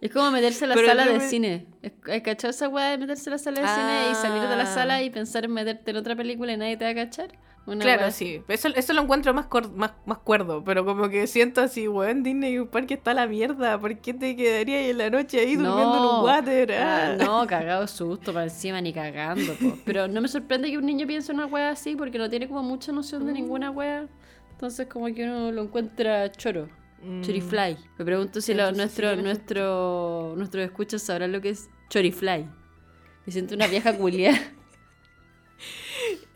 [0.00, 1.66] Es como meterse a la Pero sala de me- cine.
[1.82, 3.74] ¿Has cachado esa weá de meterse a la sala de Ah.
[3.74, 6.78] cine y salir de la sala y pensar en meterte en otra película y nadie
[6.78, 7.32] te va a cachar?
[7.66, 8.42] Una claro, sí.
[8.48, 9.46] Eso, eso lo encuentro más,
[9.76, 13.78] más, más cuerdo, pero como que siento así, weón, Disney Parque está la mierda.
[13.78, 16.72] ¿Por qué te quedarías en la noche ahí durmiendo en un water?
[16.72, 17.16] ah, Ah.
[17.24, 19.52] no, cagado susto para encima ni cagando.
[19.54, 19.74] po.
[19.84, 22.48] Pero no me sorprende que un niño piense en una wea así porque no tiene
[22.48, 24.08] como mucha noción de ninguna wea.
[24.52, 26.68] Entonces como que uno lo encuentra choro.
[27.02, 27.22] Mm.
[27.22, 27.76] Chorifly.
[27.98, 32.46] Me pregunto si lo- nuestro, sí nuestro, nuestros escuchas sabrán lo que es Chorifly.
[33.26, 34.32] Me siento una vieja culia.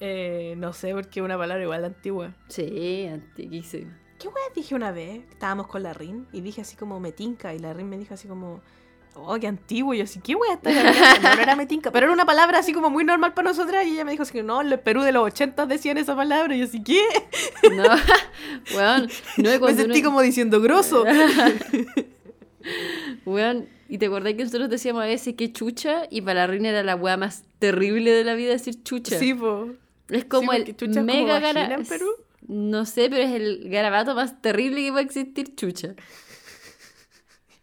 [0.01, 2.35] Eh, no sé, porque es una palabra igual antigua.
[2.49, 3.99] sí, antiquísima.
[4.19, 5.23] ¿Qué weá dije una vez?
[5.31, 8.27] Estábamos con la Rin y dije así como metinca y la Rin me dijo así
[8.29, 8.61] como,
[9.15, 9.93] oh, qué antiguo.
[9.93, 10.71] Y yo así, ¿qué weá está?
[11.23, 13.93] No, no era metinca, pero era una palabra así como muy normal para nosotras y
[13.95, 16.55] ella me dijo así que no, en el Perú de los 80 decían esa palabra
[16.55, 17.03] y yo así, ¿qué?
[17.75, 17.85] No,
[18.77, 21.05] weón, no es Me sentí uno- como diciendo grosso.
[23.27, 26.71] Weón, y te acordás que nosotros decíamos a veces que chucha y para la reina
[26.71, 29.19] era la weá más terrible de la vida decir chucha.
[29.19, 29.69] Sí, po.
[30.19, 32.07] Es como Sí, el chucha mega vagina gara- en Perú.
[32.47, 35.95] No sé, pero es el garabato más terrible que puede existir, chucha.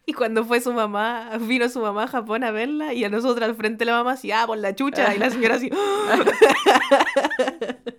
[0.04, 3.48] Y cuando fue su mamá, vino su mamá a Japón a verla y a nosotros
[3.48, 5.14] al frente de la mamá así, ah, por la chucha.
[5.16, 6.20] Y la señora así, "Ah".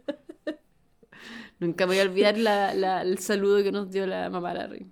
[1.60, 4.54] Nunca me voy a olvidar la- la- el saludo que nos dio la mamá a
[4.54, 4.90] la reina.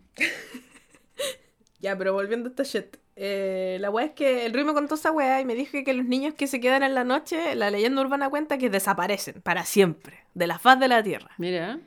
[1.81, 2.97] Ya, pero volviendo a esta shit.
[3.23, 5.93] Eh, la weá es que el Rui me contó esa weá y me dijo que
[5.93, 9.67] los niños que se quedan en la noche, la leyenda urbana cuenta que desaparecen para
[9.67, 11.31] siempre, de la faz de la tierra.
[11.37, 11.79] Mira,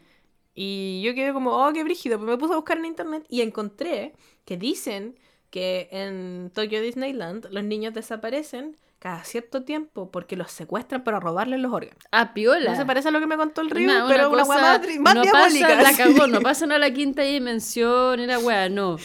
[0.54, 2.19] Y yo quedé como, oh, qué brígido.
[2.19, 4.13] Pues me puse a buscar en internet y encontré
[4.46, 5.17] que dicen
[5.50, 11.60] que en Tokyo Disneyland los niños desaparecen cada cierto tiempo porque los secuestran para robarles
[11.60, 11.98] los órganos.
[12.12, 12.69] ah, piola.
[12.69, 14.78] No se parece a lo que me contó el Ryu, Una- pero una cosa- weá
[14.80, 15.67] más, más no diabólica.
[15.78, 18.98] Pasa, la cagó, no pasan a la quinta dimensión, era weá, no.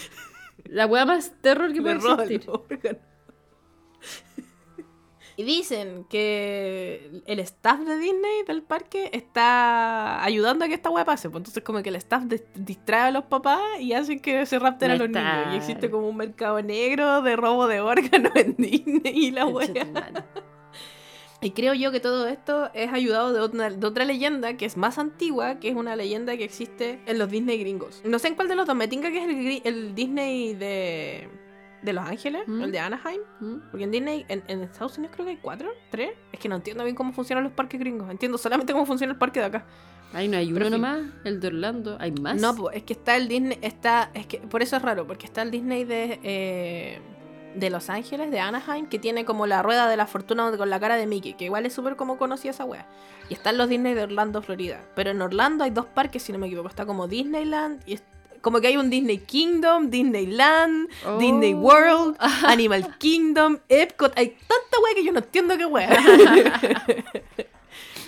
[0.69, 2.49] La weá más terror que puede existir.
[5.37, 11.05] Y dicen que el staff de Disney del parque está ayudando a que esta weá
[11.05, 11.29] pase.
[11.29, 14.59] Pues entonces como que el staff dis- distrae a los papás y hacen que se
[14.59, 15.53] rapten a los está- niños.
[15.53, 19.65] Y existe como un mercado negro de robo de órganos en Disney y la weá.
[21.41, 24.75] Y creo yo que todo esto es ayudado de otra, de otra leyenda que es
[24.75, 28.01] más antigua, que es una leyenda que existe en los Disney gringos.
[28.03, 31.29] No sé en cuál de los dos, me tinca que es el, Disney de,
[31.81, 32.61] de Los Ángeles, ¿Mm?
[32.63, 33.21] el de Anaheim.
[33.39, 33.55] ¿Mm?
[33.71, 36.11] Porque en Disney, en, en Estados Unidos creo que hay cuatro, tres.
[36.33, 38.11] Es que no entiendo bien cómo funcionan los parques gringos.
[38.11, 39.65] Entiendo solamente cómo funciona el parque de acá.
[40.11, 40.71] Ay, no hay uno sí.
[40.71, 41.97] nomás, el de Orlando.
[41.99, 42.41] ¿Hay más?
[42.41, 45.25] No, pues es que está el Disney, está, es que por eso es raro, porque
[45.25, 46.99] está el Disney de, eh,
[47.55, 50.79] de Los Ángeles, de Anaheim, que tiene como la rueda de la fortuna con la
[50.79, 52.85] cara de Mickey, que igual es súper como conocía esa wea.
[53.29, 54.81] Y están los Disney de Orlando, Florida.
[54.95, 56.69] Pero en Orlando hay dos parques, si no me equivoco.
[56.69, 58.03] Está como Disneyland y es-
[58.41, 61.17] como que hay un Disney Kingdom, Disneyland, Oh.
[61.17, 64.17] Disney World, Animal Kingdom, Epcot.
[64.17, 65.89] Hay tanta wea que yo no entiendo qué wea.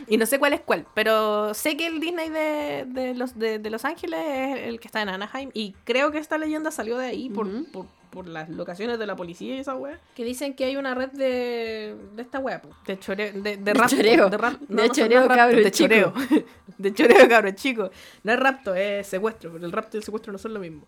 [0.08, 3.60] y no sé cuál es cuál, pero sé que el Disney de, de los, de,
[3.60, 5.50] de Los Ángeles es el que está en Anaheim.
[5.54, 9.16] Y creo que esta leyenda salió de ahí por, por, por las locaciones de la
[9.16, 12.70] policía y esa weá, que dicen que hay una red de, de esta weá, po,
[12.86, 14.30] de choreo, de, de rapto, choreo.
[14.30, 16.14] de, rap- De son choreo, cabros de choreo,
[16.78, 17.90] de choreo cabros chicos,
[18.24, 20.86] no es rapto, es secuestro, pero el rapto y el secuestro no son lo mismo.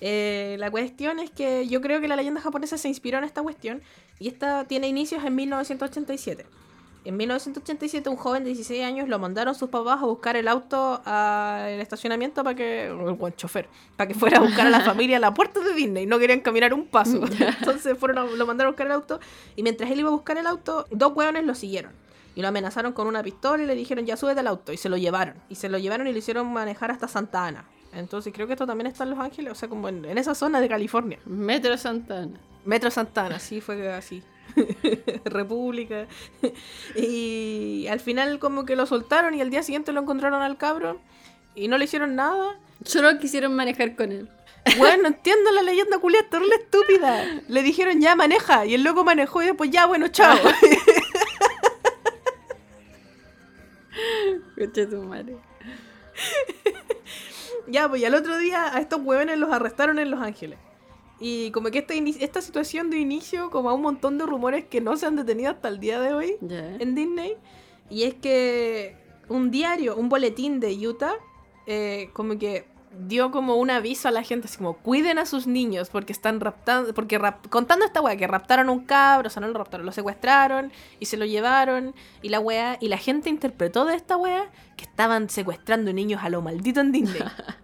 [0.00, 3.40] Eh, la cuestión es que yo creo que la leyenda japonesa se inspiró en esta
[3.42, 3.82] cuestión
[4.18, 6.44] y esta tiene inicios en 1987.
[7.04, 11.02] En 1987 un joven de 16 años lo mandaron sus papás a buscar el auto
[11.04, 15.16] al estacionamiento para que, el buen chofer, para que fuera a buscar a la familia
[15.16, 16.06] a la puerta de Disney.
[16.06, 17.20] No querían caminar un paso.
[17.58, 19.18] Entonces fueron a- lo mandaron a buscar el auto
[19.56, 21.90] y mientras él iba a buscar el auto, dos hueones lo siguieron.
[22.36, 24.72] Y lo amenazaron con una pistola y le dijeron ya súbete al auto.
[24.72, 25.34] Y se lo llevaron.
[25.48, 27.64] Y se lo llevaron y lo hicieron manejar hasta Santa Ana.
[27.92, 30.34] Entonces creo que esto también está en Los Ángeles, o sea, como en, en esa
[30.34, 31.18] zona de California.
[31.26, 32.40] Metro Santana.
[32.64, 34.22] Metro Santana, sí, fue así.
[35.24, 36.06] República.
[36.96, 41.00] y al final como que lo soltaron y al día siguiente lo encontraron al cabro
[41.54, 42.58] y no le hicieron nada.
[42.84, 44.28] Solo quisieron manejar con él.
[44.78, 47.24] Bueno, entiendo la leyenda culia, terrible estúpida.
[47.48, 50.38] Le dijeron ya maneja y el loco manejó y después ya, bueno, chao.
[54.56, 55.36] Coche tu madre.
[57.66, 60.58] ya, pues y al otro día a estos huevones los arrestaron en Los Ángeles.
[61.22, 64.64] Y como que esta, ini- esta situación de inicio como a un montón de rumores
[64.64, 66.36] que no se han detenido hasta el día de hoy.
[66.80, 67.36] En Disney.
[67.88, 68.96] Y es que
[69.28, 71.14] un diario, un boletín de Utah,
[71.66, 72.66] eh, como que
[73.06, 76.40] dio como un aviso a la gente, así como cuiden a sus niños porque están
[76.40, 79.54] raptando, porque rap- contando esta wea que raptaron a un cabro, o sea, no lo
[79.54, 83.94] raptaron, lo secuestraron y se lo llevaron y la wea, y la gente interpretó de
[83.94, 87.22] esta wea que estaban secuestrando niños a lo maldito en Disney.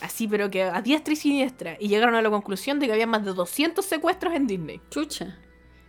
[0.00, 1.76] Así, pero que a diestra y siniestra.
[1.78, 4.80] Y llegaron a la conclusión de que había más de 200 secuestros en Disney.
[4.90, 5.38] Chucha.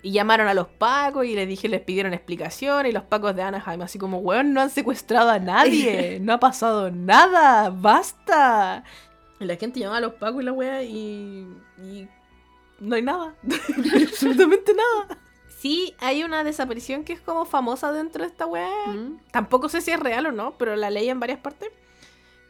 [0.04, 3.44] Y llamaron a los pacos y les dije, les pidieron explicación y los pacos de
[3.44, 8.84] Anaheim así como, weón, no han secuestrado a nadie, no ha pasado nada, basta.
[9.40, 11.48] Y la gente llamaba a los pacos y la wea y,
[11.78, 12.08] y
[12.80, 13.36] no hay nada,
[14.08, 15.20] absolutamente nada.
[15.60, 18.88] Sí, hay una desaparición que es como famosa dentro de esta wea.
[18.88, 19.20] ¿Mm?
[19.32, 21.70] Tampoco sé si es real o no, pero la leí en varias partes.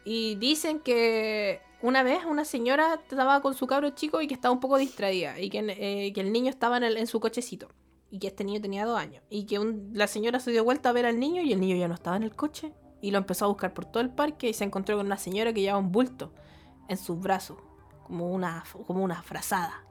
[0.04, 4.52] Y dicen que una vez una señora estaba con su cabro chico y que estaba
[4.52, 5.38] un poco distraída.
[5.38, 7.68] Y que, eh, que el niño estaba en, el- en su cochecito.
[8.10, 9.22] Y que este niño tenía dos años.
[9.30, 9.58] Y que
[9.92, 12.16] la señora se dio vuelta a ver al niño y el niño ya no estaba
[12.16, 12.72] en el coche.
[13.00, 15.52] Y lo empezó a buscar por todo el parque y se encontró con una señora
[15.52, 16.32] que llevaba un bulto
[16.88, 17.58] en sus brazos.
[18.04, 19.84] Como una, como una frazada.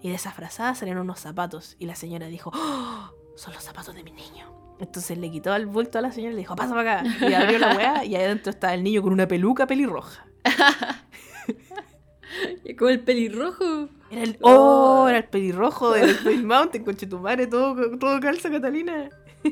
[0.00, 1.76] Y de esa frazada salieron unos zapatos.
[1.78, 4.56] Y la señora dijo, "Oh, son los zapatos de mi niño.
[4.78, 7.28] Entonces le quitó el bulto a la señora y le dijo, pasa para acá.
[7.28, 10.26] Y abrió la weá y ahí adentro estaba el niño con una peluca pelirroja.
[12.64, 13.88] Y como el pelirrojo.
[14.10, 18.50] Era el, oh, era el pelirrojo del Space Mountain, conche tu madre, todo, todo calza
[18.50, 19.08] Catalina.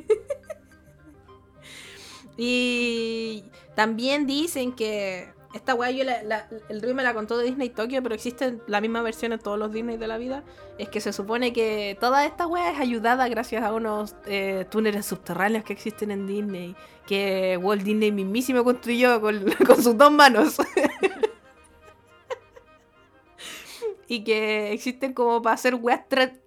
[2.36, 3.44] y
[3.74, 8.02] también dicen que esta weá, yo la- el Rui me la contó de Disney Tokyo,
[8.02, 10.42] pero existe la misma versión en todos los Disney de la vida.
[10.78, 15.06] Es que se supone que toda esta weá es ayudada gracias a unos eh, túneles
[15.06, 16.74] subterráneos que existen en Disney.
[17.06, 19.44] Que Walt Disney mismísimo construyó con,
[19.82, 20.56] sus dos manos.
[24.08, 26.00] y que existen como para hacer weas,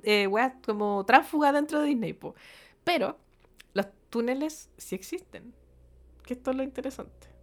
[0.04, 0.28] eh,
[0.66, 2.12] como tránsfugas dentro de Disney.
[2.14, 2.36] po.
[2.84, 3.18] Pero
[3.74, 5.54] los túneles sí existen.
[6.26, 7.37] Que esto es lo interesante.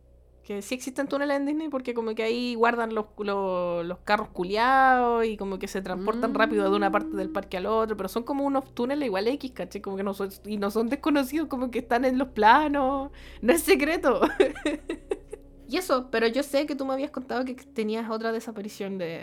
[0.45, 4.29] Que sí existen túneles en Disney porque como que ahí guardan los, los, los carros
[4.29, 6.35] culiados y como que se transportan Mm.
[6.35, 9.53] rápido de una parte del parque al otro, pero son como unos túneles igual X,
[9.53, 9.81] ¿caché?
[9.81, 13.11] Como que no son, y no son desconocidos, como que están en los planos.
[13.41, 14.21] No es secreto.
[15.69, 19.23] y eso, pero yo sé que tú me habías contado que tenías otra desaparición de,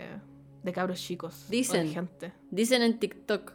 [0.64, 1.46] de cabros chicos.
[1.48, 1.88] Dicen.
[1.88, 2.32] gente.
[2.50, 3.52] Dicen en TikTok.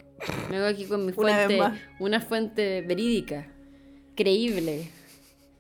[0.50, 1.60] Me hago aquí con mi fuente.
[2.00, 3.48] Una fuente verídica.
[4.16, 4.90] Creíble.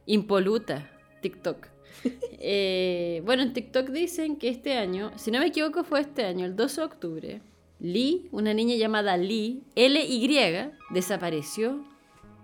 [0.06, 0.90] Impoluta.
[1.22, 1.68] TikTok.
[2.40, 6.46] Eh, bueno, en TikTok dicen que este año, si no me equivoco, fue este año,
[6.46, 7.42] el 12 de octubre,
[7.80, 11.84] Lee, una niña llamada Lee, L-Y, desapareció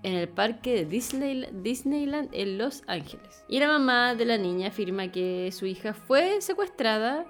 [0.01, 3.43] en el parque de Disney- Disneyland en Los Ángeles.
[3.47, 7.25] Y la mamá de la niña afirma que su hija fue secuestrada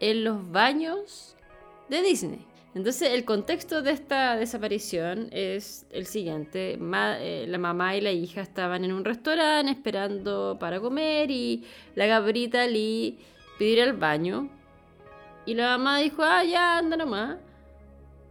[0.00, 1.36] en los baños
[1.88, 2.44] de Disney.
[2.76, 6.76] Entonces, el contexto de esta desaparición es el siguiente.
[6.78, 11.64] Ma- eh, la mamá y la hija estaban en un restaurante esperando para comer y
[11.94, 13.18] la cabrita Lee
[13.58, 14.50] pidió al baño.
[15.46, 17.38] Y la mamá dijo, ah, ya, anda nomás.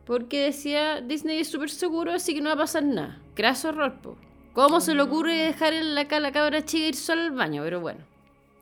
[0.05, 3.19] Porque decía, Disney es súper seguro, así que no va a pasar nada.
[3.33, 4.15] Craso error, po.
[4.53, 7.63] ¿Cómo se le ocurre dejar en la, la cabra chica ir sola al baño?
[7.63, 8.01] Pero bueno,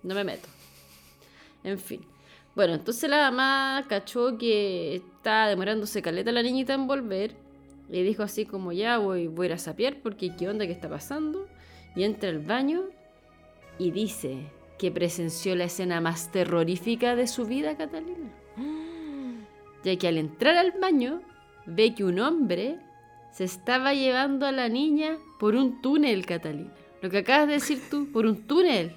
[0.02, 0.48] no me meto.
[1.66, 2.06] En fin.
[2.56, 7.32] Bueno, entonces la mamá cachó que estaba demorándose caleta la niñita en volver.
[7.90, 10.74] Y dijo así como, ya voy, voy a ir a sapear porque qué onda que
[10.74, 11.48] está pasando.
[11.96, 12.82] Y entra al baño
[13.80, 18.30] y dice que presenció la escena más terrorífica de su vida, Catalina.
[19.86, 21.22] ya que al entrar al baño
[21.66, 22.80] ve que un hombre
[23.32, 26.74] se estaba llevando a la niña por un túnel, Catalina.
[27.02, 28.92] Lo que acabas de decir tú, por un túnel.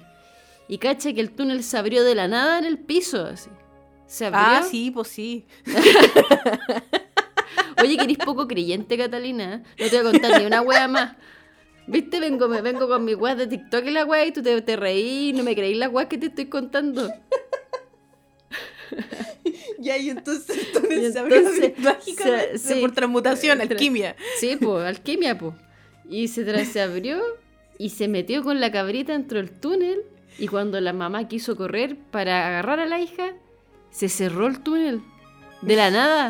[0.67, 3.49] Y cacha que el túnel se abrió de la nada en el piso, así.
[4.07, 4.41] Se abrió.
[4.41, 5.45] Ah, sí, pues sí.
[7.81, 9.63] Oye, que eres poco creyente, Catalina.
[9.79, 11.15] No te voy a contar ni una wea más.
[11.85, 12.19] ¿Viste?
[12.19, 14.75] Vengo, me vengo con mi wea de TikTok y la wea y tú te, te
[14.75, 17.09] reí, no me creí la wea que te estoy contando.
[19.79, 21.73] Ya, y entonces el túnel Y se abrió entonces,
[22.15, 22.79] se- sí.
[22.81, 24.15] por transmutación, Tra- alquimia.
[24.39, 25.53] Sí, pues, alquimia, pues.
[26.09, 27.21] Y se, se abrió
[27.77, 30.01] y se metió con la cabrita dentro del túnel.
[30.39, 33.33] Y cuando la mamá quiso correr para agarrar a la hija,
[33.89, 35.01] se cerró el túnel.
[35.61, 36.29] De la nada.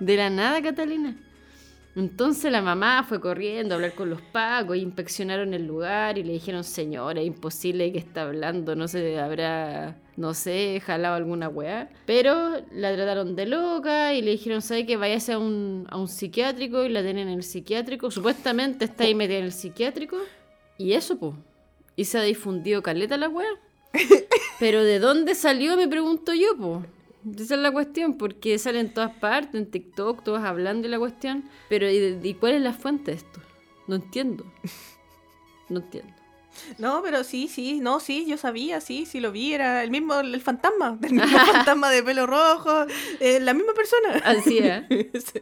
[0.00, 1.16] De la nada, Catalina.
[1.98, 6.22] Entonces la mamá fue corriendo a hablar con los pacos y inspeccionaron el lugar y
[6.22, 11.90] le dijeron, señora, imposible que está hablando, no se habrá, no sé, jalado alguna weá.
[12.06, 16.06] Pero la trataron de loca y le dijeron, ¿sabe que váyase a un, a un
[16.06, 16.84] psiquiátrico?
[16.84, 18.12] Y la tienen en el psiquiátrico.
[18.12, 20.18] Supuestamente está ahí metida en el psiquiátrico.
[20.76, 21.34] Y eso, pues.
[21.96, 23.48] Y se ha difundido caleta la weá.
[24.58, 25.76] Pero ¿de dónde salió?
[25.76, 26.86] Me pregunto yo, pues.
[27.40, 30.98] Esa es la cuestión, porque sale en todas partes, en TikTok, todos hablando de la
[30.98, 31.44] cuestión.
[31.68, 33.40] Pero ¿y, y cuál es la fuente de esto?
[33.86, 34.44] No entiendo.
[35.68, 36.18] No entiendo.
[36.78, 40.20] No, pero sí, sí, no, sí, yo sabía, sí, sí lo vi, era el mismo,
[40.20, 42.86] el fantasma, el mismo fantasma de pelo rojo,
[43.20, 44.20] eh, la misma persona.
[44.24, 44.84] Así es.
[45.32, 45.40] Sí.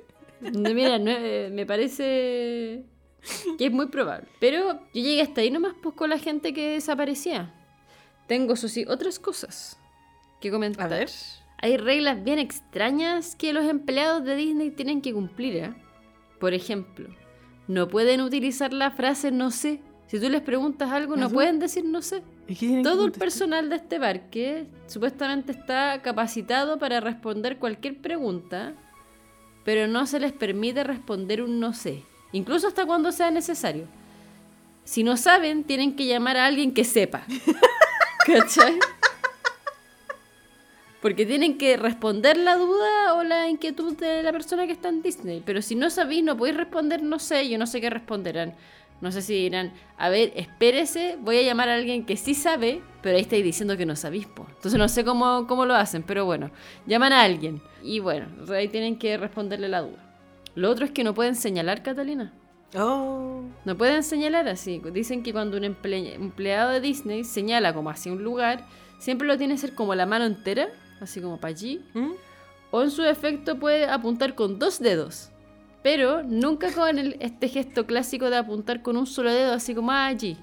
[0.53, 2.85] Mira, no, eh, me parece
[3.57, 4.29] que es muy probable.
[4.39, 7.55] Pero yo llegué hasta ahí nomás pues, con la gente que desaparecía.
[8.27, 9.79] Tengo, eso sí, otras cosas
[10.41, 10.87] que comentar.
[10.87, 11.11] A ver.
[11.59, 15.57] Hay reglas bien extrañas que los empleados de Disney tienen que cumplir.
[15.57, 15.75] ¿eh?
[16.39, 17.09] Por ejemplo,
[17.69, 19.81] no pueden utilizar la frase no sé.
[20.09, 21.35] Si tú les preguntas algo, no Ajá.
[21.35, 22.23] pueden decir no sé.
[22.47, 27.59] ¿Y qué tienen que Todo el personal de este parque supuestamente está capacitado para responder
[27.59, 28.75] cualquier pregunta,
[29.65, 33.87] pero no se les permite responder un no sé, incluso hasta cuando sea necesario.
[34.85, 37.25] Si no saben, tienen que llamar a alguien que sepa.
[38.27, 38.79] ¿Cachai?
[41.01, 45.03] Porque tienen que responder la duda o la inquietud de la persona que está en
[45.03, 45.43] Disney.
[45.47, 48.55] Pero si no sabéis, no podéis responder, no sé, yo no sé qué responderán.
[49.01, 52.81] No sé si dirán, a ver, espérese, voy a llamar a alguien que sí sabe,
[53.03, 54.47] pero ahí estáis diciendo que no sabéis, po.
[54.49, 56.51] Entonces no sé cómo, cómo lo hacen, pero bueno,
[56.87, 57.63] llaman a alguien.
[57.83, 60.03] Y bueno, ahí tienen que responderle la duda.
[60.55, 62.33] Lo otro es que no pueden señalar, Catalina.
[62.75, 63.43] Oh.
[63.65, 64.83] No pueden señalar así.
[64.93, 68.67] Dicen que cuando un emple- empleado de Disney señala como hacia un lugar,
[68.99, 70.69] siempre lo tiene que hacer como la mano entera,
[71.01, 71.85] así como para allí.
[71.95, 72.13] ¿Mm?
[72.73, 75.31] O en su defecto puede apuntar con dos dedos.
[75.83, 79.93] Pero nunca con el- este gesto clásico de apuntar con un solo dedo, así como
[79.93, 80.37] allí.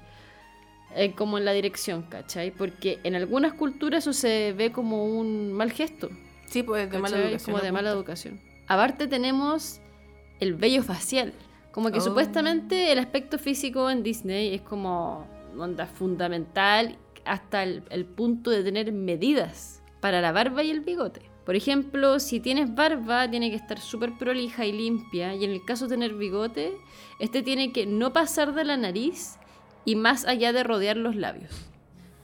[0.95, 2.51] eh, como en la dirección, ¿cachai?
[2.51, 6.09] Porque en algunas culturas eso se ve como un mal gesto.
[6.45, 7.51] Sí, pues de mala educación.
[7.55, 8.39] Como de mala educación.
[8.67, 9.79] Aparte tenemos
[10.39, 11.33] el vello facial.
[11.73, 12.01] Como que Oh.
[12.01, 18.63] supuestamente el aspecto físico en Disney es como onda fundamental hasta el, el punto de
[18.63, 21.21] tener medidas para la barba y el bigote.
[21.45, 25.35] Por ejemplo, si tienes barba, tiene que estar súper prolija y limpia.
[25.35, 26.73] Y en el caso de tener bigote,
[27.19, 29.35] este tiene que no pasar de la nariz
[29.83, 31.51] y más allá de rodear los labios.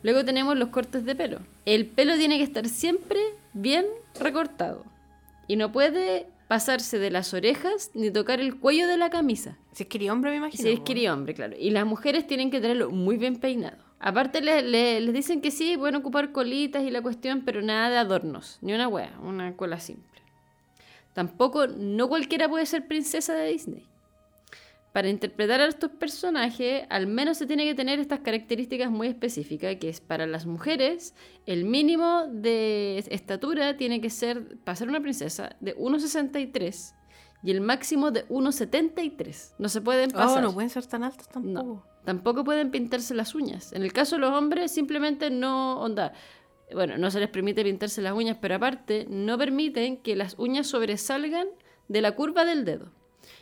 [0.04, 1.40] Luego tenemos los cortes de pelo.
[1.66, 3.20] El pelo tiene que estar siempre
[3.54, 3.86] bien
[4.20, 4.86] recortado.
[5.48, 9.58] Y no puede pasarse de las orejas ni tocar el cuello de la camisa.
[9.72, 10.62] Si es quería hombre, me imagino.
[10.64, 10.84] Si es po.
[10.86, 11.56] querido hombre, claro.
[11.58, 13.78] Y las mujeres tienen que tenerlo muy bien peinado.
[14.00, 17.90] Aparte le- le- les dicen que sí, pueden ocupar colitas y la cuestión, pero nada
[17.92, 18.58] de adornos.
[18.62, 20.22] Ni una wea, una cola simple.
[21.14, 23.86] Tampoco, no cualquiera puede ser princesa de Disney.
[24.94, 29.76] Para interpretar a estos personajes, al menos se tiene que tener estas características muy específicas,
[29.76, 31.14] que es para las mujeres,
[31.46, 36.96] el mínimo de estatura tiene que ser, para ser una princesa, de 1,63
[37.44, 39.56] y el máximo de 1,73.
[39.60, 40.40] No se pueden pasar.
[40.40, 41.66] Oh, no pueden ser tan altos tampoco.
[41.66, 41.86] No.
[42.04, 43.72] Tampoco pueden pintarse las uñas.
[43.74, 45.80] En el caso de los hombres, simplemente no.
[45.80, 46.14] Onda.
[46.74, 50.68] Bueno, no se les permite pintarse las uñas, pero aparte, no permiten que las uñas
[50.68, 51.48] sobresalgan
[51.88, 52.92] de la curva del dedo.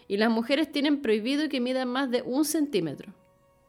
[0.07, 3.13] Y las mujeres tienen prohibido que midan más de un centímetro.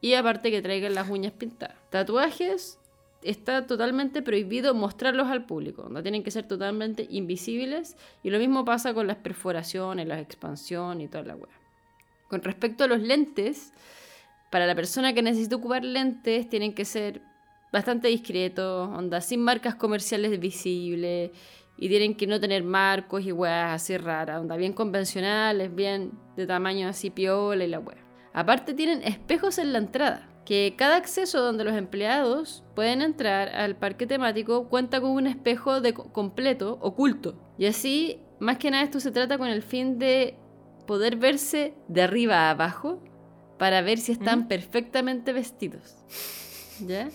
[0.00, 1.76] Y aparte que traigan las uñas pintadas.
[1.90, 2.78] Tatuajes,
[3.22, 5.82] está totalmente prohibido mostrarlos al público.
[5.82, 7.96] Onda, tienen que ser totalmente invisibles.
[8.22, 11.60] Y lo mismo pasa con las perforaciones, la expansión y toda la wea.
[12.28, 13.72] Con respecto a los lentes,
[14.50, 17.22] para la persona que necesita ocupar lentes, tienen que ser
[17.72, 21.30] bastante discretos, onda, sin marcas comerciales visibles,
[21.78, 26.46] y tienen que no tener marcos y weas así raras, onda, bien convencionales, bien de
[26.46, 28.04] tamaño así piola y la wea.
[28.32, 33.76] Aparte tienen espejos en la entrada, que cada acceso donde los empleados pueden entrar al
[33.76, 37.38] parque temático cuenta con un espejo de co- completo oculto.
[37.58, 40.36] Y así, más que nada, esto se trata con el fin de
[40.86, 43.02] poder verse de arriba a abajo
[43.58, 44.48] para ver si están ¿Mm?
[44.48, 45.96] perfectamente vestidos.
[46.86, 47.08] ¿Ya?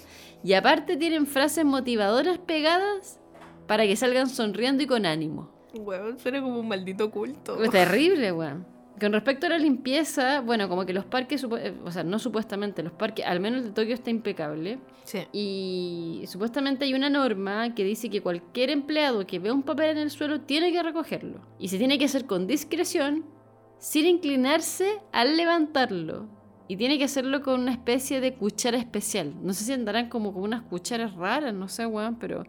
[0.43, 3.19] Y aparte tienen frases motivadoras pegadas
[3.67, 5.49] para que salgan sonriendo y con ánimo.
[5.73, 7.61] Weón, suena como un maldito culto.
[7.63, 8.65] Es terrible, weón.
[8.99, 12.83] Con respecto a la limpieza, bueno, como que los parques, eh, o sea, no supuestamente,
[12.83, 14.77] los parques, al menos el de Tokio está impecable.
[15.03, 15.19] Sí.
[15.31, 19.97] Y supuestamente hay una norma que dice que cualquier empleado que vea un papel en
[19.97, 21.41] el suelo tiene que recogerlo.
[21.57, 23.25] Y se tiene que hacer con discreción,
[23.79, 26.27] sin inclinarse al levantarlo.
[26.67, 29.33] Y tiene que hacerlo con una especie de cuchara especial.
[29.41, 32.45] No sé si andarán como con unas cucharas raras, no sé, weón, pero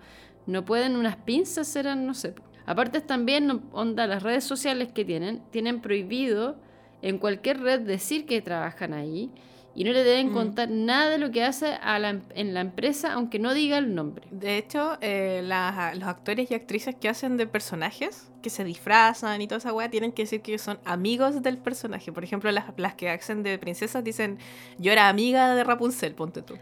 [0.47, 2.35] no pueden unas pinzas, serán, no sé.
[2.67, 6.57] Aparte también, onda, las redes sociales que tienen, tienen prohibido
[7.03, 9.31] en cualquier red decir que trabajan ahí
[9.77, 10.33] y no le deben Mm.
[10.33, 13.77] contar nada de lo que hace a la em- en la empresa, aunque no diga
[13.77, 14.27] el nombre.
[14.31, 19.49] De hecho, eh, los actores y actrices que hacen de personajes, que se disfrazan y
[19.49, 22.13] toda esa weá, tienen que decir que son amigos del personaje.
[22.13, 24.39] Por ejemplo, las, las que hacen de princesas dicen,
[24.79, 26.55] yo era amiga de Rapunzel, ponte tú.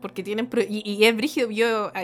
[0.00, 0.48] Porque tienen...
[0.68, 2.02] Y, y es brígido, yo ah,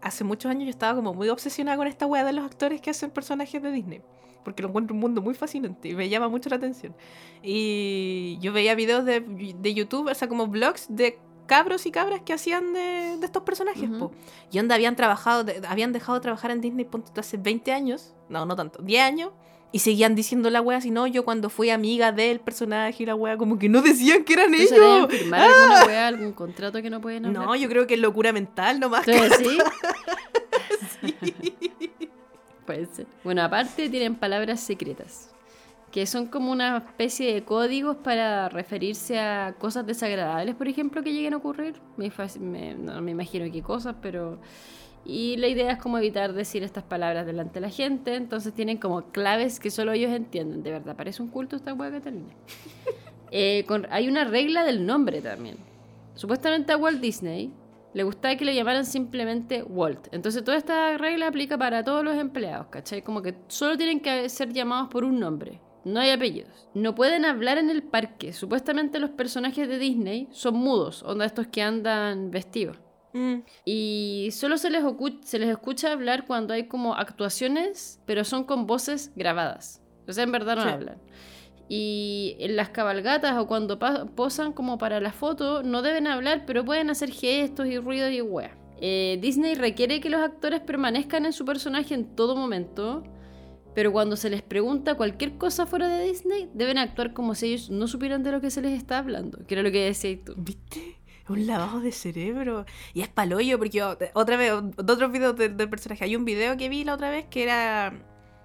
[0.00, 2.90] hace muchos años yo estaba como muy obsesionada con esta weá de los actores que
[2.90, 4.00] hacen personajes de Disney.
[4.44, 6.94] Porque lo encuentro un mundo muy fascinante y me llama mucho la atención.
[7.42, 12.20] Y yo veía videos de, de YouTube, o sea, como vlogs de cabros y cabras
[12.22, 13.88] que hacían de, de estos personajes.
[13.88, 13.98] Ujú.
[13.98, 14.12] po.
[14.50, 18.14] Y onda habían trabajado, de- habían dejado de trabajar en Disney tú, hace 20 años,
[18.28, 19.30] no, no tanto, 10 años.
[19.70, 23.14] Y seguían diciendo la wea, si no, yo cuando fui amiga del personaje y la
[23.14, 25.10] wea, como que no decían que eran Entonces deben ellos.
[25.10, 27.44] firmar alguna weá, algún contrato que no pueden hablar.
[27.46, 29.06] No, yo creo que es locura mental nomás.
[29.06, 29.46] Entonces,
[31.00, 31.12] ¿sí?
[32.66, 33.06] Puede ser.
[33.24, 35.30] Bueno, aparte tienen palabras secretas,
[35.90, 41.12] que son como una especie de códigos para referirse a cosas desagradables, por ejemplo, que
[41.12, 41.74] lleguen a ocurrir.
[41.96, 42.10] Me,
[42.40, 44.38] me- no me imagino qué cosas, pero...
[45.04, 48.76] Y la idea es como evitar decir estas palabras delante de la gente, entonces tienen
[48.78, 50.62] como claves que solo ellos entienden.
[50.62, 52.28] De verdad, parece un culto esta hueá Catalina.
[53.30, 55.56] Eh, con- hay una regla del nombre también.
[56.14, 57.52] Supuestamente a Walt Disney
[57.92, 60.08] le gustaba que le llamaran simplemente Walt.
[60.12, 63.02] Entonces toda esta regla aplica para todos los empleados, ¿cachai?
[63.02, 65.60] Como que solo tienen que ser llamados por un nombre.
[65.84, 66.68] No hay apellidos.
[66.72, 68.32] No pueden hablar en el parque.
[68.32, 72.78] Supuestamente los personajes de Disney son mudos, onda estos que andan vestidos.
[73.12, 74.82] Mm, Y solo se les,
[75.24, 79.82] se les escucha hablar cuando hay como actuaciones, pero son con voces grabadas.
[80.06, 80.68] O sea, en verdad no Sí.
[80.68, 80.98] hablan.
[81.68, 83.78] Y en las cabalgatas o cuando
[84.14, 88.22] posan como para la foto, no deben hablar, pero pueden hacer gestos y ruidos y
[88.22, 88.56] wea.
[88.80, 93.02] Eh, Disney requiere que los actores permanezcan en su personaje en todo momento,
[93.74, 97.70] pero cuando se les pregunta cualquier cosa fuera de Disney, deben actuar como si ellos
[97.70, 100.34] no supieran de lo que se les está hablando, que era lo que decías tú.
[100.38, 100.97] ¿Viste?
[101.28, 102.64] Un lavado de cerebro.
[102.94, 106.04] Y es paloyo, porque yo- otra vez, de otros videos del, del personaje.
[106.04, 107.92] Hay un video que vi la otra vez que era.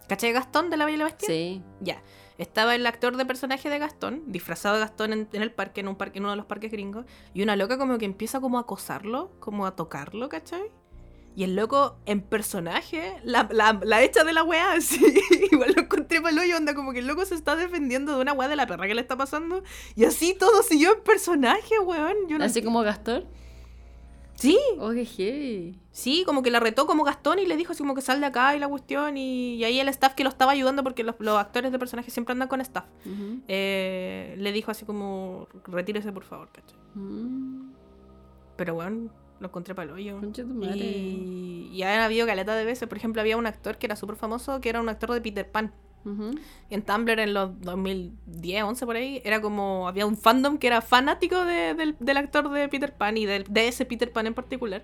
[0.08, 1.28] ¿Cachai Gastón de la Bella y la Bestia?
[1.28, 1.64] Sí.
[1.80, 2.02] Ya.
[2.38, 5.88] Estaba el actor de personaje de Gastón, disfrazado de Gastón en, en el parque, en
[5.88, 8.58] un parque, en uno de los parques gringos, y una loca como que empieza como
[8.58, 10.64] a acosarlo, como a tocarlo, ¿cachai?
[11.36, 15.04] Y el loco en personaje la, la, la echa de la weá, así.
[15.52, 18.34] Igual lo encontré mal hoyo, onda, como que el loco se está defendiendo de una
[18.34, 19.64] weá de la perra que le está pasando.
[19.96, 22.16] Y así todo siguió en personaje, weón.
[22.30, 23.26] Yo no Así como Gastón.
[24.36, 25.80] Sí, Oh, qué heavy.
[25.92, 28.26] sí, como que la retó como Gastón y le dijo así como que sal de
[28.26, 29.16] acá y la cuestión.
[29.16, 32.10] Y, y ahí el staff que lo estaba ayudando, porque los, los actores de personaje
[32.12, 32.86] siempre andan con staff.
[33.48, 36.78] Eh, le dijo así como, retírese por favor, ¿cachai?
[36.96, 37.74] Mm,
[38.58, 39.12] Pero bueno,
[39.44, 40.20] lo encontré para el hoyo.
[40.76, 42.90] Y, y han habido caleta de veces.
[42.90, 45.48] Por ejemplo, había un actor que era súper famoso, que era un actor de Peter
[45.50, 45.72] Pan.
[46.06, 46.32] Ujú.
[46.70, 50.82] En Tumblr en los 2010, 11 por ahí, era como, había un fandom que era
[50.82, 54.34] fanático de- del, del actor de Peter Pan y del- de ese Peter Pan en
[54.34, 54.84] particular.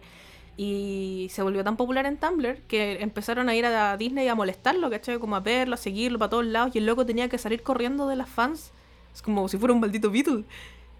[0.55, 4.89] Y se volvió tan popular en Tumblr que empezaron a ir a Disney a molestarlo,
[4.89, 5.17] ¿cachai?
[5.19, 6.75] Como a verlo, a seguirlo para todos lados.
[6.75, 8.71] Y el loco tenía que salir corriendo de las fans.
[9.13, 10.43] Es como si fuera un maldito Beatle.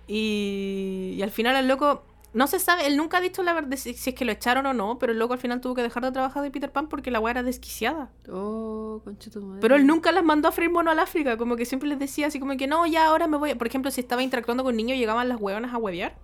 [0.07, 2.03] Y, y al final el loco,
[2.33, 4.65] no se sabe, él nunca ha dicho la verdad si, si es que lo echaron
[4.65, 6.87] o no, pero el loco al final tuvo que dejar de trabajar de Peter Pan
[6.87, 8.11] porque la weá era desquiciada.
[8.31, 9.61] Oh, concha tu madre.
[9.61, 12.27] Pero él nunca las mandó a freír mono al África, como que siempre les decía
[12.27, 13.55] así como que no, ya ahora me voy.
[13.55, 16.15] Por ejemplo, si estaba interactuando con niños y llegaban las hueonas a huevear,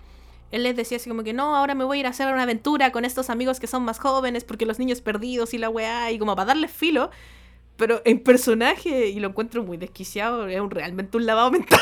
[0.52, 2.44] él les decía así como que no, ahora me voy a ir a hacer una
[2.44, 6.12] aventura con estos amigos que son más jóvenes porque los niños perdidos y la weá,
[6.12, 7.10] y como para darles filo.
[7.78, 11.80] Pero en personaje, y lo encuentro muy desquiciado, es un, realmente un lavado mental.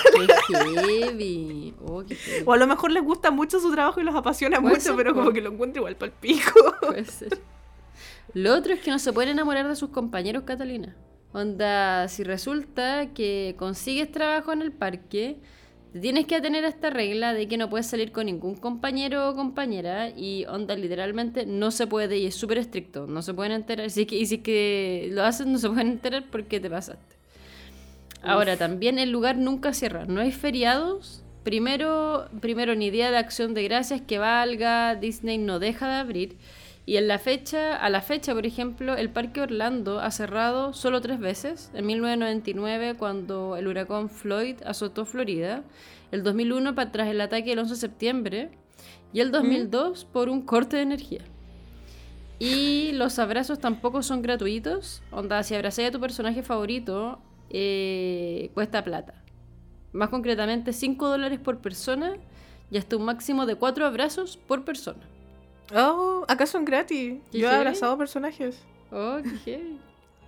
[0.47, 0.53] Qué
[1.03, 1.75] heavy.
[1.85, 2.43] Oh, qué heavy.
[2.47, 5.13] O a lo mejor les gusta mucho su trabajo y los apasiona mucho, ser, pero
[5.13, 6.51] como que lo encuentro igual para el pico.
[6.81, 7.39] Puede ser.
[8.33, 10.95] Lo otro es que no se pueden enamorar de sus compañeros, Catalina.
[11.31, 15.37] Onda, si resulta que consigues trabajo en el parque,
[15.93, 19.29] Te tienes que atener a esta regla de que no puedes salir con ningún compañero
[19.29, 23.51] o compañera y onda literalmente no se puede y es súper estricto, no se pueden
[23.51, 23.91] enterar.
[23.91, 26.67] Si es que, y si es que lo haces no se pueden enterar porque te
[26.67, 27.15] pasaste.
[28.23, 31.23] Ahora, también el lugar nunca cierra, no hay feriados.
[31.43, 36.37] Primero, primero ni día de acción de gracias que valga, Disney no deja de abrir.
[36.85, 40.99] Y en la fecha, a la fecha, por ejemplo, el Parque Orlando ha cerrado solo
[40.99, 41.71] tres veces.
[41.73, 45.63] En 1999, cuando el huracán Floyd azotó Florida.
[46.11, 48.51] El 2001, para tras el ataque del 11 de septiembre.
[49.13, 51.21] Y el 2002, por un corte de energía.
[52.37, 55.01] Y los abrazos tampoco son gratuitos.
[55.11, 57.19] Onda, si abrazáis a tu personaje favorito,
[57.49, 59.23] eh, cuesta plata.
[59.93, 62.17] Más concretamente, 5 dólares por persona
[62.69, 65.12] y hasta un máximo de 4 abrazos por persona.
[65.73, 67.19] Oh, acá son gratis.
[67.31, 68.61] ¿Qué Yo he abrazado personajes.
[68.91, 69.79] Oh, qué heavy.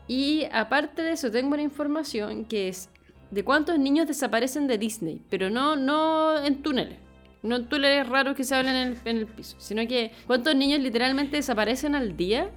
[0.07, 2.89] Y aparte de eso, tengo una información que es
[3.31, 6.99] de cuántos niños desaparecen de Disney, pero no, no en túneles.
[7.41, 10.55] No en túneles raros que se hablan en el, en el piso, sino que cuántos
[10.55, 12.49] niños literalmente desaparecen al día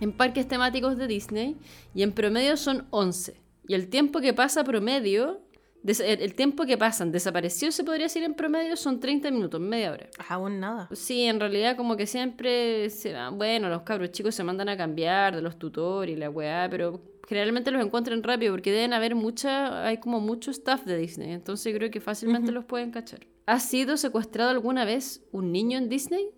[0.00, 1.56] en parques temáticos de Disney
[1.94, 3.40] y en promedio son 11.
[3.68, 5.40] Y el tiempo que pasa promedio,
[5.86, 10.08] el, tiempo que pasan desaparecidos se podría decir en promedio son 30 minutos, media hora.
[10.28, 10.88] Aún nada.
[10.92, 14.76] Sí, en realidad como que siempre se van- bueno, los cabros chicos se mandan a
[14.76, 19.14] cambiar de los tutores y la weá, pero generalmente los encuentran rápido porque deben haber
[19.14, 23.20] mucha, hay como mucho staff de Disney, entonces creo que fácilmente los pueden cachar.
[23.46, 26.30] ¿Ha sido secuestrado alguna vez un niño en Disney?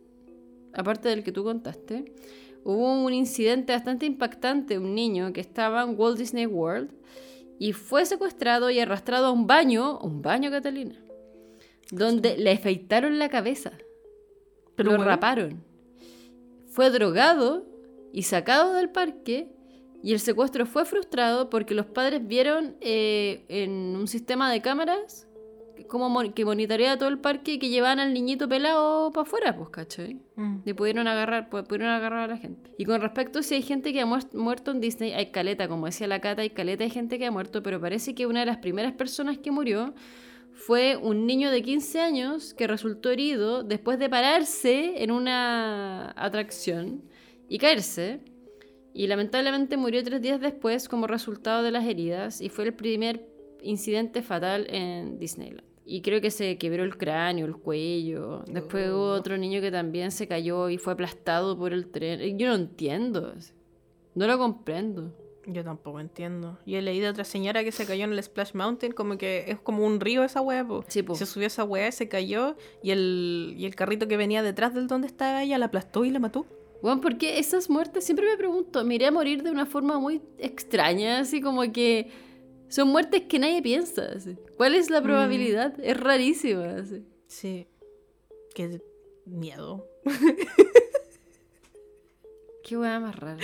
[0.74, 2.12] Aparte del que tú contaste.
[2.64, 6.90] Hubo un incidente bastante impactante, un niño que estaba en Walt Disney World
[7.59, 10.96] y fue secuestrado y arrastrado a un baño, un baño Catalina,
[11.90, 13.72] donde le afeitaron la cabeza
[14.76, 15.11] Pero lo bueno.
[15.11, 15.64] raparon.
[16.68, 17.66] Fue drogado
[18.12, 19.52] y sacado del parque
[20.02, 25.28] y el secuestro fue frustrado porque los padres vieron eh, en un sistema de cámaras
[25.87, 29.57] como mon- que monitoreaba todo el parque y que llevaban al niñito pelado para afuera,
[29.57, 30.20] pues, ¿cachai?
[30.37, 30.57] Mm.
[30.64, 32.70] Y pudieron agarrar, pu- pudieron agarrar a la gente.
[32.79, 35.68] Y con respecto a si hay gente que ha muer- muerto en Disney, hay caleta,
[35.68, 38.41] como decía la Cata, hay caleta de gente que ha muerto, pero parece que una
[38.41, 39.95] de las primeras personas que murió
[40.53, 47.03] fue un niño de 15 años que resultó herido después de pararse en una atracción
[47.49, 48.20] y caerse.
[48.93, 53.29] Y lamentablemente murió tres días después como resultado de las heridas y fue el primer
[53.62, 55.67] incidente fatal en Disneyland.
[55.91, 58.45] Y creo que se quebró el cráneo, el cuello.
[58.47, 62.39] Después hubo otro niño que también se cayó y fue aplastado por el tren.
[62.39, 63.32] Yo no entiendo.
[64.14, 65.14] No lo comprendo.
[65.47, 66.59] Yo tampoco entiendo.
[66.66, 69.59] Yo leí de otra señora que se cayó en el Splash Mountain, como que es
[69.61, 70.84] como un río esa po.
[70.89, 71.03] Sí.
[71.14, 74.89] Se subió esa weá, se cayó, y el, y el carrito que venía detrás del
[74.89, 76.45] donde estaba ella la aplastó y la mató.
[76.82, 80.20] Bueno, porque esas muertes siempre me pregunto, me iré a morir de una forma muy
[80.36, 82.11] extraña, así como que
[82.68, 84.02] son muertes que nadie piensa.
[84.14, 84.36] así.
[84.56, 85.78] ¿Cuál es la probabilidad?
[85.80, 86.76] Es rarísima.
[86.76, 87.04] así.
[87.26, 87.66] Sí.
[88.54, 88.80] Qué
[89.26, 89.86] miedo.
[92.64, 93.38] Qué hueá más rara.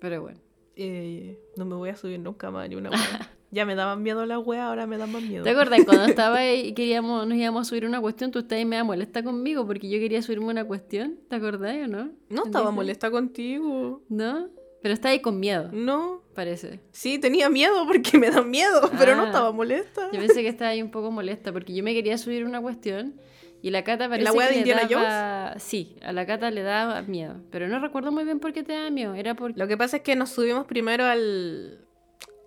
[0.00, 0.38] Pero bueno.
[0.76, 2.90] Eh, no me voy a subir nunca más ni una
[3.50, 5.44] ya me daban miedo las weas, ahora me dan más miedo.
[5.44, 8.30] ¿Te acuerdas cuando estaba ahí y queríamos, nos íbamos a subir una cuestión?
[8.30, 11.18] Tú estabas ahí media molesta conmigo porque yo quería subirme una cuestión.
[11.28, 12.10] ¿Te acordás o no?
[12.28, 14.02] No ¿En estaba molesta contigo.
[14.08, 14.48] ¿No?
[14.82, 16.19] Pero estaba ahí con miedo, No.
[16.34, 16.80] Parece.
[16.92, 19.26] Sí, tenía miedo porque me dan miedo, pero no Ah.
[19.26, 20.10] estaba molesta.
[20.12, 23.14] Yo pensé que estaba ahí un poco molesta porque yo me quería subir una cuestión
[23.62, 25.58] y la Cata parece ¿La que de le Indiana daba...
[25.58, 27.36] Sí, a la Cata le daba miedo.
[27.50, 29.14] Pero no recuerdo muy bien por qué te daba miedo.
[29.14, 29.58] Era porque...
[29.58, 31.84] Lo que pasa es que nos subimos primero al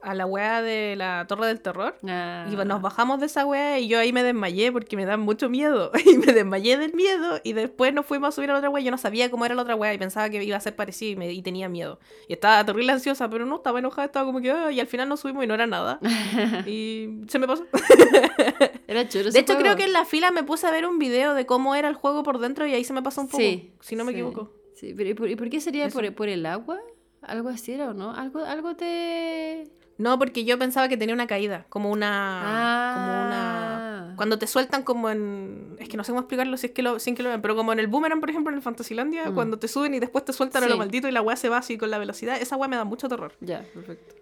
[0.04, 1.96] a la wea de la Torre del Terror.
[2.08, 5.18] Ah, Y nos bajamos de esa wea y yo ahí me desmayé porque me da
[5.18, 5.92] mucho miedo.
[6.06, 7.40] Y me desmayé del miedo.
[7.44, 8.84] Y después nos fuimos a subir a la otra wea.
[8.84, 11.12] Yo no sabía cómo era la otra wea y pensaba que iba a ser parecido
[11.14, 12.00] y, me- y tenía miedo.
[12.28, 14.52] Y estaba terrible ansiosa, pero no, estaba enojada, estaba como que.
[14.52, 16.00] "Ah", y al final nos subimos y no era nada.
[16.68, 17.66] y se me pasó.
[18.88, 19.62] Era chulo De hecho, juego.
[19.62, 21.96] creo que en la fila me puse a ver un video de cómo era el
[21.96, 23.38] juego por dentro y ahí se me pasó un poco.
[23.42, 23.72] Sí.
[23.80, 24.52] Si no me sí, equivoco.
[24.76, 26.80] Sí, pero ¿y por, y por qué sería por, por el agua?
[27.22, 28.14] ¿Algo así era o no?
[28.14, 29.64] ¿Algo, algo te...?
[30.04, 32.42] No, porque yo pensaba que tenía una caída, como una...
[32.44, 32.94] Ah.
[32.96, 34.14] Como una...
[34.18, 35.78] Cuando te sueltan como en...
[35.80, 37.56] Es que no sé cómo explicarlo si es que lo, sin que lo vean, pero
[37.56, 39.34] como en el Boomerang, por ejemplo, en el Fantasylandia, Mm.
[39.34, 41.58] cuando te suben y después te sueltan a lo maldito y la weá se va
[41.60, 43.34] así con la velocidad, esa weá me da mucho terror.
[43.40, 44.16] Ya, perfecto.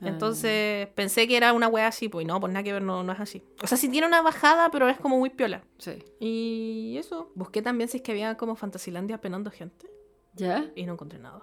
[0.00, 0.08] Ah.
[0.08, 3.12] Entonces pensé que era una weá así, pues no, pues nada que ver, no, no
[3.12, 3.42] es así.
[3.62, 5.62] O sea, sí tiene una bajada, pero es como muy piola.
[5.78, 6.02] Sí.
[6.20, 7.30] Y eso.
[7.34, 9.86] Busqué también si es que había como Fantasylandia penando gente
[10.34, 10.70] ¿Ya?
[10.74, 11.42] y no encontré nada.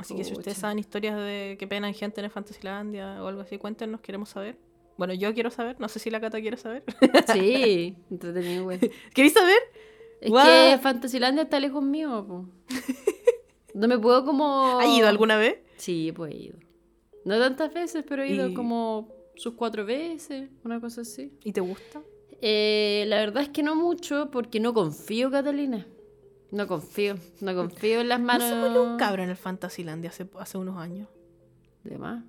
[0.00, 3.40] Así que si ustedes saben historias de que penan gente en el Fantasylandia o algo
[3.42, 4.56] así, cuéntenos, queremos saber.
[4.96, 6.84] Bueno, yo quiero saber, no sé si la Cata quiere saber.
[7.32, 8.78] Sí, entretenido, güey.
[9.14, 9.58] ¿Queréis saber?
[10.20, 12.46] Es que Fantasylandia está lejos mío, po.
[13.74, 14.78] No me puedo como...
[14.80, 15.58] ¿Has ido alguna vez?
[15.76, 16.58] Sí, pues he ido.
[17.24, 21.32] No tantas veces, pero he ido Y- como sus cuatro veces, una cosa así.
[21.44, 22.02] ¿Y te gusta?
[22.42, 25.86] Eh, la verdad es que no mucho porque no confío, Catalina.
[26.50, 28.48] No confío, no confío en las ¿No manos.
[28.48, 31.08] se murió un cabro en el Fantasylandia hace, hace unos años?
[31.84, 32.24] De más.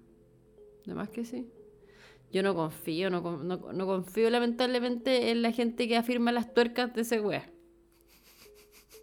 [0.86, 1.50] De más que sí.
[2.32, 6.94] Yo no confío, no, no, no confío lamentablemente en la gente que afirma las tuercas
[6.94, 7.52] de ese weá.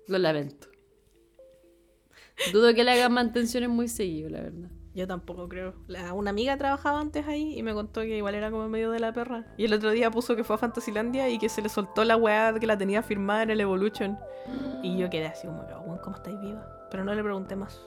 [0.07, 0.69] Lo lamento.
[2.53, 4.71] Dudo que le hagan mantenciones muy seguido, la verdad.
[4.99, 5.75] Yo tampoco creo.
[5.87, 8.99] La- una amiga trabajaba antes ahí y me contó que igual era como medio de
[8.99, 9.45] la perra.
[9.57, 12.17] Y el otro día puso que fue a Fantasylandia y que se le soltó la
[12.17, 14.19] weá que la tenía firmada en el Evolution.
[14.83, 16.67] Y yo quedé así como, "Weón, ¿cómo estáis viva?
[16.91, 17.81] Pero no le pregunté más.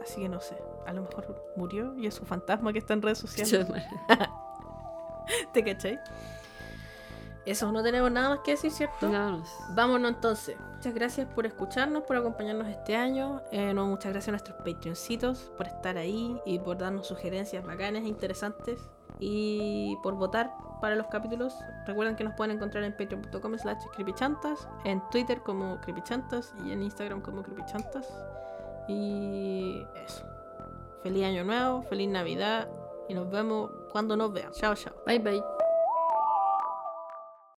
[0.00, 0.56] Así que no sé.
[0.86, 3.66] A lo mejor murió y es su fantasma que está en redes sociales.
[5.52, 5.98] ¿Te cachai?
[7.44, 9.08] Eso, no tenemos nada más que decir, ¿cierto?
[9.08, 9.52] No, no sé.
[9.70, 10.56] Vámonos entonces.
[10.76, 13.42] Muchas gracias por escucharnos, por acompañarnos este año.
[13.50, 18.04] Eh, no, muchas gracias a nuestros Patreoncitos por estar ahí y por darnos sugerencias bacanas
[18.04, 18.80] e interesantes.
[19.18, 21.54] Y por votar para los capítulos.
[21.86, 26.82] Recuerden que nos pueden encontrar en patreon.com slash creepychantas, en Twitter como creepychantas y en
[26.82, 28.08] Instagram como creepychantas.
[28.88, 30.24] Y eso.
[31.02, 32.68] Feliz año nuevo, feliz Navidad
[33.08, 34.52] y nos vemos cuando nos vean.
[34.52, 34.94] Chao, chao.
[35.06, 35.61] Bye bye.